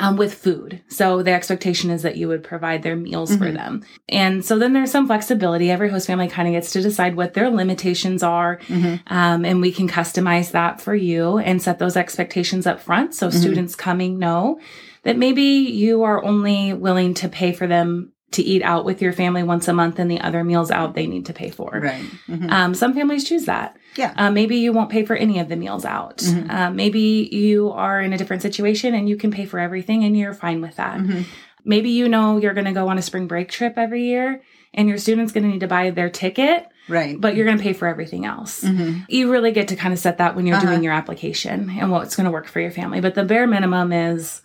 um, 0.00 0.16
with 0.16 0.34
food. 0.34 0.82
So 0.88 1.22
the 1.22 1.30
expectation 1.32 1.90
is 1.90 2.02
that 2.02 2.16
you 2.16 2.26
would 2.28 2.42
provide 2.42 2.82
their 2.82 2.96
meals 2.96 3.36
for 3.36 3.46
Mhm. 3.46 3.54
them. 3.54 3.82
And 4.08 4.44
so 4.44 4.58
then 4.58 4.72
there's 4.72 4.90
some 4.90 5.06
flexibility. 5.06 5.70
Every 5.70 5.88
host 5.88 6.06
family 6.08 6.26
kind 6.28 6.48
of 6.48 6.52
gets 6.52 6.72
to 6.72 6.82
decide 6.82 7.14
what 7.16 7.34
their 7.34 7.48
limitations 7.50 8.22
are. 8.22 8.58
Mm-hmm. 8.68 8.94
Um, 9.14 9.44
and 9.44 9.60
we 9.60 9.70
can 9.70 9.88
customize 9.88 10.50
that 10.52 10.80
for 10.80 10.94
you 10.96 11.38
and 11.38 11.62
set 11.62 11.78
those 11.78 11.96
expectations 11.96 12.66
up 12.66 12.80
front. 12.80 13.14
So 13.14 13.28
Mhm. 13.28 13.32
students 13.34 13.74
coming 13.76 14.18
know 14.18 14.58
that 15.04 15.16
maybe 15.16 15.42
you 15.42 16.02
are 16.02 16.24
only 16.24 16.72
willing 16.72 17.14
to 17.14 17.28
pay 17.28 17.52
for 17.52 17.66
them 17.68 18.12
to 18.34 18.42
eat 18.42 18.62
out 18.62 18.84
with 18.84 19.02
your 19.02 19.12
family 19.12 19.42
once 19.42 19.66
a 19.68 19.72
month 19.72 19.98
and 19.98 20.10
the 20.10 20.20
other 20.20 20.44
meals 20.44 20.70
out 20.70 20.94
they 20.94 21.06
need 21.06 21.26
to 21.26 21.32
pay 21.32 21.50
for. 21.50 21.80
Right. 21.82 22.04
Mhm. 22.28 22.50
Um, 22.50 22.74
some 22.74 22.94
families 22.94 23.24
choose 23.24 23.46
that. 23.46 23.76
Yeah. 23.96 24.12
Uh, 24.16 24.30
maybe 24.30 24.56
you 24.56 24.72
won't 24.72 24.90
pay 24.90 25.04
for 25.04 25.16
any 25.16 25.38
of 25.38 25.48
the 25.48 25.56
meals 25.56 25.84
out. 25.84 26.18
Mhm. 26.18 26.50
Uh, 26.50 26.70
maybe 26.70 27.28
you 27.32 27.70
are 27.72 28.00
in 28.00 28.12
a 28.12 28.18
different 28.18 28.42
situation 28.42 28.94
and 28.94 29.08
you 29.08 29.16
can 29.16 29.30
pay 29.30 29.44
for 29.46 29.58
everything 29.58 30.04
and 30.04 30.16
you're 30.16 30.34
fine 30.34 30.60
with 30.60 30.76
that. 30.76 30.98
Mhm. 30.98 31.24
Maybe 31.64 31.90
you 31.90 32.08
know 32.08 32.36
you're 32.36 32.54
going 32.54 32.66
to 32.66 32.72
go 32.72 32.88
on 32.88 32.98
a 32.98 33.02
spring 33.02 33.26
break 33.26 33.48
trip 33.50 33.74
every 33.78 34.04
year 34.04 34.42
and 34.74 34.88
your 34.88 34.98
student's 34.98 35.32
going 35.32 35.44
to 35.44 35.50
need 35.50 35.60
to 35.60 35.66
buy 35.68 35.90
their 35.90 36.10
ticket, 36.10 36.66
Right. 36.88 37.18
but 37.18 37.36
you're 37.36 37.46
going 37.46 37.56
to 37.56 37.62
pay 37.62 37.72
for 37.72 37.86
everything 37.88 38.26
else. 38.26 38.62
Mhm. 38.64 39.04
You 39.08 39.30
really 39.30 39.52
get 39.52 39.68
to 39.68 39.76
kind 39.76 39.94
of 39.94 39.98
set 40.00 40.18
that 40.18 40.34
when 40.36 40.46
you're 40.46 40.56
Uh-huh. 40.56 40.66
doing 40.66 40.82
your 40.82 40.92
application 40.92 41.70
and 41.78 41.90
what's 41.90 42.16
going 42.16 42.24
to 42.26 42.30
work 42.32 42.48
for 42.48 42.60
your 42.60 42.72
family. 42.72 43.00
But 43.00 43.14
the 43.14 43.24
bare 43.24 43.46
minimum 43.46 43.92
is 43.92 44.42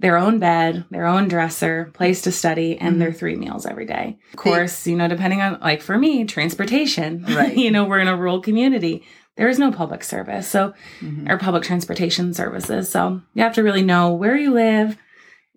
their 0.00 0.16
own 0.16 0.38
bed, 0.38 0.84
their 0.90 1.06
own 1.06 1.28
dresser, 1.28 1.90
place 1.94 2.20
to 2.22 2.32
study, 2.32 2.76
and 2.78 2.96
Mhm. 2.96 2.98
their 2.98 3.12
three 3.12 3.36
meals 3.36 3.64
every 3.64 3.86
day. 3.86 4.18
Of 4.32 4.36
course, 4.38 4.86
you 4.86 4.96
know, 4.96 5.06
depending 5.08 5.40
on, 5.40 5.58
like 5.60 5.82
for 5.82 5.96
me, 5.96 6.24
transportation. 6.24 7.24
Right. 7.28 7.56
you 7.56 7.70
know, 7.70 7.84
we're 7.84 8.00
in 8.00 8.08
a 8.08 8.16
rural 8.16 8.40
community. 8.40 9.04
There 9.36 9.48
is 9.48 9.58
no 9.58 9.70
public 9.72 10.02
service. 10.04 10.48
So, 10.48 10.74
Mhm. 11.00 11.30
or 11.30 11.38
public 11.38 11.62
transportation 11.62 12.34
services. 12.34 12.88
So 12.88 13.20
you 13.34 13.42
have 13.42 13.54
to 13.54 13.62
really 13.62 13.82
know 13.82 14.12
where 14.12 14.36
you 14.36 14.52
live 14.52 14.96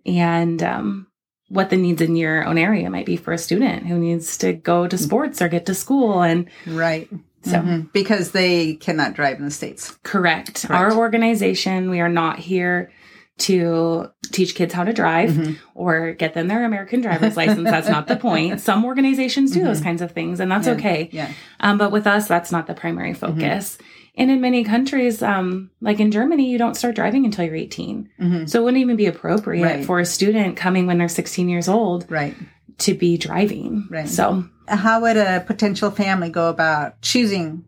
and 0.05 0.61
um, 0.63 1.07
what 1.49 1.69
the 1.69 1.77
needs 1.77 2.01
in 2.01 2.15
your 2.15 2.45
own 2.45 2.57
area 2.57 2.89
might 2.89 3.05
be 3.05 3.17
for 3.17 3.33
a 3.33 3.37
student 3.37 3.87
who 3.87 3.97
needs 3.97 4.37
to 4.37 4.53
go 4.53 4.87
to 4.87 4.97
sports 4.97 5.41
or 5.41 5.47
get 5.49 5.65
to 5.65 5.73
school. 5.73 6.21
And 6.21 6.45
Right. 6.67 7.07
so, 7.43 7.59
Mhm. 7.59 7.91
Because 7.93 8.31
they 8.31 8.75
cannot 8.75 9.13
drive 9.15 9.39
in 9.39 9.45
the 9.45 9.51
States. 9.51 9.97
correct. 10.03 10.65
Correct. 10.67 10.71
Our 10.71 10.93
organization, 10.93 11.89
we 11.89 11.99
are 12.01 12.09
not 12.09 12.39
here 12.39 12.91
to 13.39 14.09
teach 14.31 14.55
kids 14.55 14.73
how 14.73 14.83
to 14.83 14.93
drive 14.93 15.29
Mhm. 15.31 15.57
or 15.75 16.11
get 16.13 16.33
them 16.33 16.47
their 16.47 16.65
American 16.65 17.01
driver's 17.01 17.37
license. 17.37 17.69
That's 17.69 17.87
not 17.89 18.07
the 18.07 18.15
point. 18.15 18.59
Some 18.69 18.83
organizations 18.83 19.51
do 19.51 19.63
those 19.63 19.79
Mhm. 19.81 19.83
kinds 19.83 20.01
of 20.01 20.11
things, 20.11 20.39
and 20.39 20.51
that's 20.51 20.67
Yeah. 20.67 20.73
okay. 20.73 21.09
Yeah. 21.11 21.29
Um, 21.59 21.77
but 21.77 21.91
with 21.91 22.07
us, 22.07 22.27
that's 22.27 22.51
not 22.51 22.67
the 22.67 22.73
primary 22.73 23.13
focus. 23.13 23.77
And 24.19 24.31
in 24.31 24.41
many 24.41 24.63
countries, 24.63 25.21
um, 25.21 25.69
like 25.79 25.99
in 25.99 26.09
Germany, 26.09 26.49
you 26.49 26.57
don't 26.57 26.75
start 26.75 26.95
driving 26.95 27.23
until 27.25 27.45
you're 27.45 27.55
18. 27.55 28.09
Mhm. 28.19 28.49
So 28.49 28.59
it 28.59 28.63
wouldn't 28.63 28.81
even 28.81 28.95
be 28.95 29.05
appropriate 29.05 29.63
Right. 29.63 29.85
for 29.85 29.99
a 29.99 30.05
student 30.05 30.55
coming 30.55 30.87
when 30.87 30.97
they're 30.97 31.07
16 31.07 31.47
years 31.49 31.67
old 31.69 32.05
Right. 32.09 32.35
to 32.79 32.95
be 32.95 33.17
driving. 33.17 33.85
Right. 33.91 34.09
So, 34.09 34.45
How 34.69 34.99
would 34.99 35.15
a 35.15 35.45
potential 35.47 35.91
family 35.91 36.29
go 36.29 36.49
about 36.49 37.01
choosing 37.01 37.63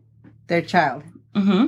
their 0.48 0.60
child? 0.60 1.02
Hmm 1.34 1.66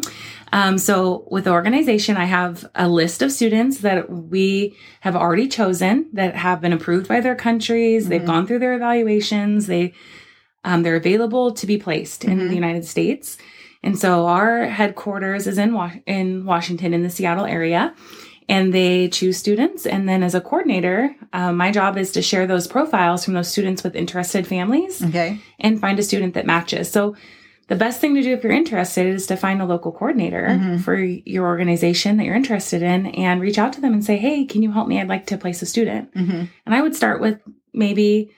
um, 0.54 0.76
so 0.76 1.26
with 1.30 1.44
the 1.44 1.50
organization, 1.50 2.18
I 2.18 2.26
have 2.26 2.66
a 2.74 2.86
list 2.86 3.22
of 3.22 3.32
students 3.32 3.78
that 3.78 4.10
we 4.10 4.76
have 5.00 5.16
already 5.16 5.48
chosen 5.48 6.08
that 6.12 6.34
have 6.36 6.60
been 6.60 6.74
approved 6.74 7.08
by 7.08 7.20
their 7.20 7.34
countries. 7.34 8.06
They've 8.08 8.20
Mhm. 8.20 8.26
gone 8.26 8.46
through 8.46 8.58
their 8.58 8.74
evaluations. 8.74 9.66
They 9.66 9.94
um, 10.64 10.82
they're 10.82 10.94
available 10.96 11.52
to 11.52 11.66
be 11.66 11.76
placed 11.78 12.24
in 12.24 12.38
Mhm. 12.38 12.48
the 12.48 12.54
United 12.54 12.84
States. 12.84 13.36
And 13.82 13.98
so 13.98 14.26
our 14.26 14.66
headquarters 14.66 15.46
is 15.48 15.58
in 15.58 15.72
Wa- 15.74 15.90
in 16.06 16.44
Washington 16.44 16.92
in 16.94 17.02
the 17.02 17.10
Seattle 17.10 17.46
area. 17.46 17.94
And 18.48 18.74
they 18.74 19.08
choose 19.08 19.38
students. 19.38 19.86
And 19.86 20.06
then, 20.08 20.22
as 20.22 20.34
a 20.34 20.40
coordinator, 20.40 21.14
uh, 21.32 21.52
my 21.52 21.70
job 21.70 21.96
is 21.96 22.10
to 22.12 22.20
share 22.22 22.46
those 22.46 22.66
profiles 22.66 23.24
from 23.24 23.34
those 23.34 23.48
students 23.48 23.82
with 23.82 23.96
interested 23.96 24.46
families 24.46 25.02
Okay. 25.02 25.38
and 25.58 25.80
find 25.80 25.98
a 25.98 26.02
student 26.02 26.34
that 26.34 26.44
matches. 26.46 26.90
So 26.90 27.16
the 27.68 27.76
best 27.76 28.00
thing 28.00 28.14
to 28.14 28.22
do 28.22 28.32
if 28.32 28.42
you're 28.42 28.52
interested 28.52 29.06
is 29.06 29.26
to 29.28 29.36
find 29.36 29.62
a 29.62 29.66
local 29.66 29.92
coordinator 29.92 30.46
Mhm. 30.48 30.80
for 30.80 30.96
your 30.98 31.46
organization 31.46 32.16
that 32.16 32.24
you're 32.24 32.34
interested 32.34 32.82
in 32.82 33.06
and 33.06 33.40
reach 33.40 33.58
out 33.58 33.72
to 33.74 33.80
them 33.80 33.92
and 33.92 34.04
say, 34.04 34.16
"Hey, 34.16 34.44
can 34.44 34.62
you 34.62 34.72
help 34.72 34.88
me? 34.88 35.00
I'd 35.00 35.08
like 35.08 35.26
to 35.26 35.36
place 35.38 35.62
a 35.62 35.66
student." 35.66 36.08
hmm 36.14 36.42
And 36.66 36.74
I 36.74 36.82
would 36.82 36.94
start 36.96 37.20
with 37.20 37.38
maybe 37.72 38.30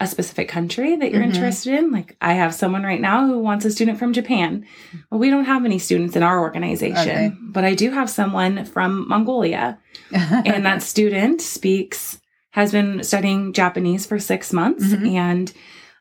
a 0.00 0.06
specific 0.06 0.48
country 0.48 0.96
that 0.96 1.10
you're 1.12 1.20
Mhm. 1.20 1.26
interested 1.34 1.74
in. 1.74 1.92
Like 1.92 2.16
I 2.22 2.32
have 2.32 2.54
someone 2.54 2.82
right 2.84 3.00
now 3.00 3.26
who 3.26 3.38
wants 3.38 3.66
a 3.66 3.70
student 3.70 3.98
from 3.98 4.14
Japan. 4.14 4.64
Well, 5.10 5.20
we 5.20 5.28
don't 5.28 5.44
have 5.44 5.64
any 5.66 5.78
students 5.78 6.16
in 6.16 6.22
our 6.22 6.40
organization, 6.40 7.08
Okay. 7.10 7.32
but 7.42 7.64
I 7.64 7.74
do 7.74 7.90
have 7.90 8.08
someone 8.08 8.64
from 8.64 9.06
Mongolia 9.08 9.76
and 10.12 10.64
that 10.64 10.82
student 10.82 11.42
speaks 11.42 12.18
has 12.52 12.72
been 12.72 13.02
studying 13.04 13.52
Japanese 13.52 14.06
for 14.06 14.18
six 14.18 14.52
months 14.52 14.84
Mhm. 14.92 15.14
and 15.16 15.52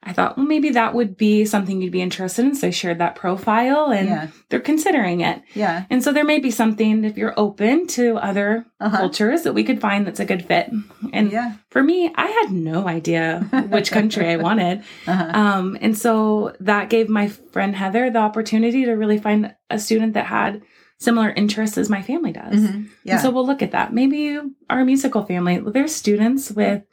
I 0.01 0.13
thought, 0.13 0.37
well, 0.37 0.45
maybe 0.45 0.69
that 0.71 0.93
would 0.95 1.17
be 1.17 1.43
something 1.45 1.81
you'd 1.81 1.91
be 1.91 2.01
interested 2.01 2.45
in. 2.45 2.55
So 2.55 2.67
I 2.67 2.69
shared 2.69 2.99
that 2.99 3.15
profile 3.15 3.91
and 3.91 4.07
yeah. 4.07 4.27
they're 4.47 4.61
considering 4.61 5.19
it. 5.21 5.41
Yeah. 5.53 5.85
And 5.89 6.01
so 6.01 6.13
there 6.13 6.23
may 6.23 6.39
be 6.39 6.51
something 6.51 7.03
if 7.03 7.17
you're 7.17 7.33
open 7.37 7.85
to 7.87 8.15
other 8.17 8.65
Uh-huh. 8.79 8.95
cultures 8.97 9.43
that 9.43 9.53
we 9.53 9.63
could 9.65 9.81
find 9.81 10.07
that's 10.07 10.21
a 10.21 10.25
good 10.25 10.45
fit. 10.45 10.71
And 11.11 11.31
yeah. 11.33 11.55
for 11.69 11.83
me, 11.83 12.09
I 12.15 12.27
had 12.27 12.51
no 12.53 12.87
idea 12.87 13.41
which 13.69 13.91
country 13.91 14.29
I 14.29 14.37
wanted. 14.47 14.83
Uh-huh. 15.05 15.31
Um, 15.37 15.77
and 15.81 15.97
so 15.97 16.55
that 16.61 16.89
gave 16.89 17.09
my 17.09 17.27
friend 17.27 17.75
Heather 17.75 18.09
the 18.09 18.19
opportunity 18.19 18.85
to 18.85 18.93
really 18.93 19.17
find 19.17 19.53
a 19.69 19.77
student 19.77 20.13
that 20.13 20.27
had 20.27 20.61
similar 20.97 21.29
interests 21.31 21.77
as 21.77 21.89
my 21.89 22.01
family 22.01 22.31
does. 22.31 22.59
Mhm. 22.61 22.87
Yeah. 23.03 23.13
And 23.13 23.21
so 23.21 23.31
we'll 23.31 23.45
look 23.45 23.61
at 23.61 23.71
that. 23.71 23.93
Maybe 23.93 24.17
you 24.17 24.55
are 24.69 24.79
a 24.79 24.85
musical 24.85 25.23
family. 25.25 25.59
There's 25.59 25.93
students 25.95 26.51
with 26.51 26.83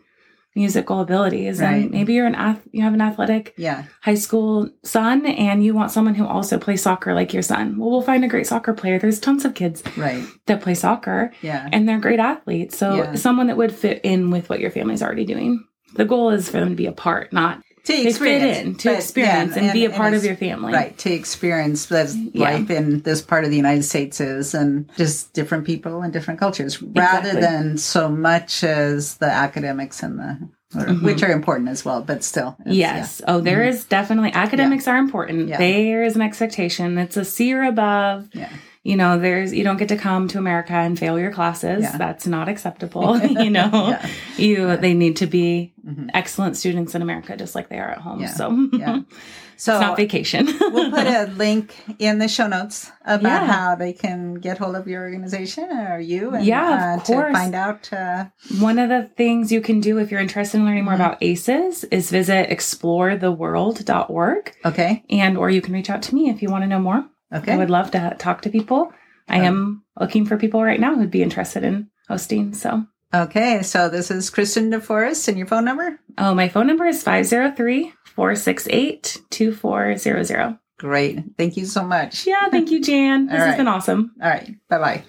musical 0.57 1.01
abilities, 1.01 1.61
Right. 1.61 1.83
and 1.83 1.90
maybe 1.90 2.14
you're 2.14 2.27
an 2.27 2.35
ath- 2.35 2.66
you 2.73 2.83
have 2.83 2.95
an 2.95 3.01
athletic 3.01 3.55
yeah. 3.57 3.85
high 4.01 4.14
school 4.14 4.69
son, 4.83 5.27
and 5.27 5.62
you 5.62 5.75
want 5.75 5.90
someone 5.92 6.14
who 6.14 6.27
also 6.27 6.59
plays 6.59 6.83
soccer 6.83 7.14
like 7.14 7.33
your 7.33 7.42
son. 7.42 7.79
Well, 7.79 7.90
we'll 7.90 8.03
find 8.03 8.25
a 8.25 8.29
great 8.29 8.47
soccer 8.47 8.73
player. 8.73 8.99
There's 8.99 9.21
tons 9.21 9.45
of 9.45 9.55
kids 9.55 9.83
Right. 9.97 10.25
that 10.47 10.62
play 10.62 10.75
soccer, 10.75 11.33
Yeah. 11.42 11.69
and 11.73 11.88
they're 11.88 12.01
great 12.01 12.19
athletes. 12.21 12.77
So 12.79 12.97
Yeah. 12.97 13.14
someone 13.14 13.47
that 13.49 13.57
would 13.57 13.73
fit 13.73 14.01
in 14.03 14.31
with 14.31 14.49
what 14.49 14.59
your 14.61 14.71
family's 14.71 15.03
already 15.03 15.27
doing. 15.27 15.62
The 15.95 16.05
goal 16.05 16.31
is 16.31 16.49
for 16.49 16.59
them 16.59 16.71
to 16.71 16.75
be 16.75 16.87
a 16.87 16.92
part, 16.92 17.33
not 17.33 17.61
To 17.87 17.92
they 17.92 17.99
fit 18.03 18.07
experience. 18.11 18.59
in 18.66 18.75
to 18.77 18.92
experience 18.94 19.57
yeah, 19.57 19.62
and, 19.62 19.72
be 19.72 19.85
a 19.85 19.90
part 19.90 20.12
of 20.14 20.25
your 20.25 20.37
family. 20.37 20.72
Right, 20.72 20.96
to 20.99 21.12
experience 21.12 21.88
what 21.90 22.12
Yeah. 22.33 22.42
life 22.51 22.70
in 22.70 23.01
this 23.03 23.22
part 23.22 23.44
of 23.44 23.51
the 23.51 23.57
United 23.57 23.85
States 23.85 24.20
is 24.20 24.55
and 24.55 24.90
just 24.96 25.33
different 25.33 25.64
people 25.66 26.03
and 26.03 26.12
different 26.12 26.40
cultures 26.40 26.83
rather 26.83 27.29
Exactly. 27.29 27.40
than 27.40 27.79
so 27.79 28.09
much 28.09 28.64
as 28.64 29.16
the 29.18 29.27
academics 29.31 30.03
and 30.03 30.18
the, 30.18 30.38
or- 30.77 30.87
Mhm. 30.87 31.03
which 31.03 31.22
are 31.22 31.31
important 31.31 31.68
as 31.68 31.85
well, 31.85 32.03
but 32.03 32.25
still. 32.25 32.57
Yes. 32.66 33.22
Oh, 33.29 33.40
there 33.40 33.62
is 33.62 33.85
definitely 33.85 34.33
academics 34.33 34.88
are 34.88 34.96
important. 34.99 35.38
Mm-hmm. 35.40 35.49
Yeah. 35.51 35.59
There 35.59 36.03
is 36.05 36.16
an 36.16 36.22
expectation. 36.22 36.99
It's 36.99 37.16
a 37.16 37.25
C 37.25 37.53
or 37.55 37.62
above. 37.62 38.29
Yeah. 38.33 38.49
You 38.87 38.96
know, 38.96 39.18
there's 39.18 39.53
you 39.53 39.64
don't 39.64 39.79
get 39.79 39.88
to 39.88 39.96
come 39.96 40.29
to 40.29 40.38
America 40.38 40.72
and 40.72 40.96
fail 40.99 41.18
your 41.18 41.33
classes. 41.33 41.83
Yeah. 41.83 41.96
That's 41.99 42.27
not 42.27 42.49
acceptable. 42.49 43.18
you 43.44 43.51
know, 43.51 43.70
Yeah. 43.72 44.07
you 44.37 44.77
they 44.77 44.94
need 44.94 45.16
to 45.16 45.27
be 45.27 45.72
Mhm. 45.87 46.11
excellent 46.14 46.57
students 46.57 46.94
in 46.96 47.03
America 47.03 47.37
just 47.37 47.55
like 47.55 47.68
they 47.68 47.79
are 47.79 47.90
at 47.90 47.99
home. 47.99 48.27
So, 48.27 48.68
yeah. 48.72 49.01
So 49.59 49.72
it's 49.72 49.81
not 49.81 49.96
vacation. 49.96 50.44
we'll 50.61 50.90
put 50.90 51.07
a 51.07 51.33
link 51.35 51.75
in 51.99 52.18
the 52.18 52.29
show 52.29 52.46
notes 52.46 52.92
about 53.07 53.42
Yeah. 53.42 53.46
how 53.53 53.75
they 53.75 53.94
can 53.94 54.35
get 54.35 54.59
hold 54.59 54.77
of 54.77 54.87
your 54.87 55.01
organization 55.03 55.70
or 55.70 55.99
you 55.99 56.35
and 56.35 56.44
Yeah, 56.44 56.96
of 56.96 57.01
uh, 57.01 57.05
to 57.05 57.12
course. 57.14 57.33
find 57.33 57.55
out. 57.55 57.90
Uh, 57.90 58.27
One 58.61 58.79
of 58.79 58.90
the 58.90 59.09
things 59.16 59.51
you 59.51 59.62
can 59.62 59.81
do 59.81 59.96
if 59.99 60.11
you're 60.11 60.20
interested 60.20 60.59
in 60.59 60.66
learning 60.66 60.85
more 60.85 60.92
Mhm. 60.92 60.96
about 61.03 61.16
ACEs 61.22 61.85
is 61.85 62.11
visit 62.11 62.51
exploretheworld.org 62.51 64.53
okay. 64.66 65.03
and 65.09 65.38
or 65.38 65.49
you 65.51 65.62
can 65.62 65.72
reach 65.72 65.88
out 65.90 66.03
to 66.03 66.14
me 66.14 66.29
if 66.29 66.42
you 66.42 66.51
want 66.51 66.62
to 66.64 66.68
know 66.68 66.79
more. 66.81 67.07
Okay. 67.32 67.52
I 67.52 67.56
would 67.56 67.70
love 67.70 67.90
to 67.92 68.16
talk 68.18 68.42
to 68.42 68.50
people. 68.50 68.92
I 69.28 69.38
am 69.38 69.82
looking 69.98 70.24
for 70.26 70.36
people 70.36 70.62
right 70.62 70.78
now 70.78 70.94
who'd 70.94 71.10
be 71.10 71.22
interested 71.22 71.64
in 71.64 71.90
hosting. 72.08 72.54
So, 72.54 72.86
Okay. 73.14 73.62
So 73.62 73.88
this 73.88 74.10
is 74.10 74.30
Kristen 74.30 74.70
DeForest 74.70 75.28
and 75.28 75.38
your 75.38 75.46
phone 75.46 75.64
number? 75.64 75.98
oh, 76.18 76.34
my 76.34 76.48
phone 76.48 76.66
number 76.66 76.84
is 76.86 77.02
503 77.02 77.92
468 78.14 79.22
2400. 79.30 80.58
Great. 80.78 81.24
Thank 81.38 81.56
you 81.56 81.64
so 81.64 81.82
much. 81.84 82.26
Yeah, 82.26 82.48
thank 82.50 82.70
you, 82.70 82.80
Jan. 82.82 83.26
This 83.30 83.40
All 83.40 83.46
has 83.46 83.56
been 83.56 83.68
awesome. 83.68 84.12
All 84.22 84.28
right. 84.28 84.54
Bye 84.68 84.78
bye. 84.78 85.04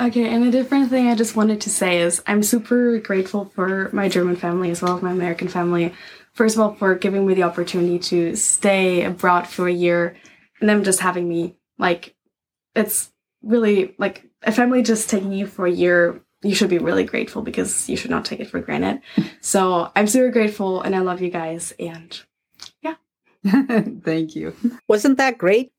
Okay, 0.00 0.28
and 0.28 0.44
a 0.44 0.50
different 0.50 0.90
thing 0.90 1.06
I 1.06 1.14
just 1.14 1.36
wanted 1.36 1.60
to 1.62 1.70
say 1.70 2.00
is 2.00 2.22
I'm 2.26 2.42
super 2.42 2.98
grateful 2.98 3.46
for 3.54 3.88
my 3.92 4.08
German 4.08 4.36
family 4.36 4.70
as 4.70 4.82
well 4.82 4.96
as 4.96 5.02
my 5.02 5.12
American 5.12 5.48
family. 5.48 5.94
First 6.34 6.56
of 6.56 6.60
all, 6.60 6.74
for 6.74 6.96
giving 6.96 7.26
me 7.26 7.34
the 7.34 7.44
opportunity 7.44 7.98
to 8.00 8.34
stay 8.36 9.04
abroad 9.04 9.46
for 9.46 9.68
a 9.68 9.72
year 9.72 10.16
and 10.60 10.68
them 10.68 10.84
just 10.84 11.00
having 11.00 11.28
me. 11.28 11.56
Like, 11.78 12.14
it's 12.74 13.10
really 13.42 13.94
like 13.98 14.28
a 14.42 14.52
family 14.52 14.82
just 14.82 15.10
taking 15.10 15.32
you 15.32 15.46
for 15.46 15.66
a 15.66 15.72
year. 15.72 16.20
You 16.42 16.54
should 16.54 16.70
be 16.70 16.78
really 16.78 17.04
grateful 17.04 17.42
because 17.42 17.88
you 17.88 17.96
should 17.96 18.10
not 18.10 18.24
take 18.24 18.40
it 18.40 18.50
for 18.50 18.60
granted. 18.60 19.02
So 19.42 19.90
I'm 19.96 20.06
super 20.06 20.30
grateful 20.30 20.82
and 20.82 20.94
I 20.94 21.00
love 21.00 21.22
you 21.22 21.30
guys. 21.30 21.72
And 21.78 22.20
yeah 22.82 22.94
Thank 24.04 24.36
you. 24.36 24.54
Wasn't 24.86 25.16
that 25.16 25.38
great? 25.38 25.72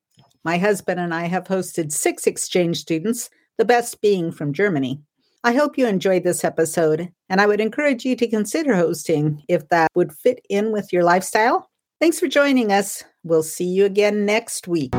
My 0.44 0.58
husband 0.58 1.00
and 1.00 1.14
I 1.14 1.26
have 1.26 1.44
hosted 1.44 1.92
six 1.92 2.26
exchange 2.26 2.78
students, 2.78 3.30
the 3.58 3.66
best 3.66 4.02
being 4.02 4.32
from 4.32 4.54
Germany. 4.54 5.02
I 5.44 5.54
hope 5.54 5.78
you 5.78 5.88
enjoyed 5.88 6.24
this 6.24 6.44
episode, 6.44 7.12
and 7.30 7.42
I 7.42 7.48
would 7.48 7.62
encourage 7.62 8.06
you 8.06 8.16
to 8.16 8.28
consider 8.28 8.76
hosting 8.76 9.44
if 9.48 9.68
that 9.70 9.90
would 9.96 10.14
fit 10.14 10.44
in 10.50 10.72
with 10.72 10.94
your 10.94 11.04
lifestyle. 11.04 11.71
Thanks 12.02 12.20
for 12.20 12.28
joining 12.28 12.72
us. 12.72 13.04
We'll 13.24 13.44
see 13.44 13.66
you 13.66 13.86
again 13.86 14.26
next 14.26 14.68
week. 14.68 14.92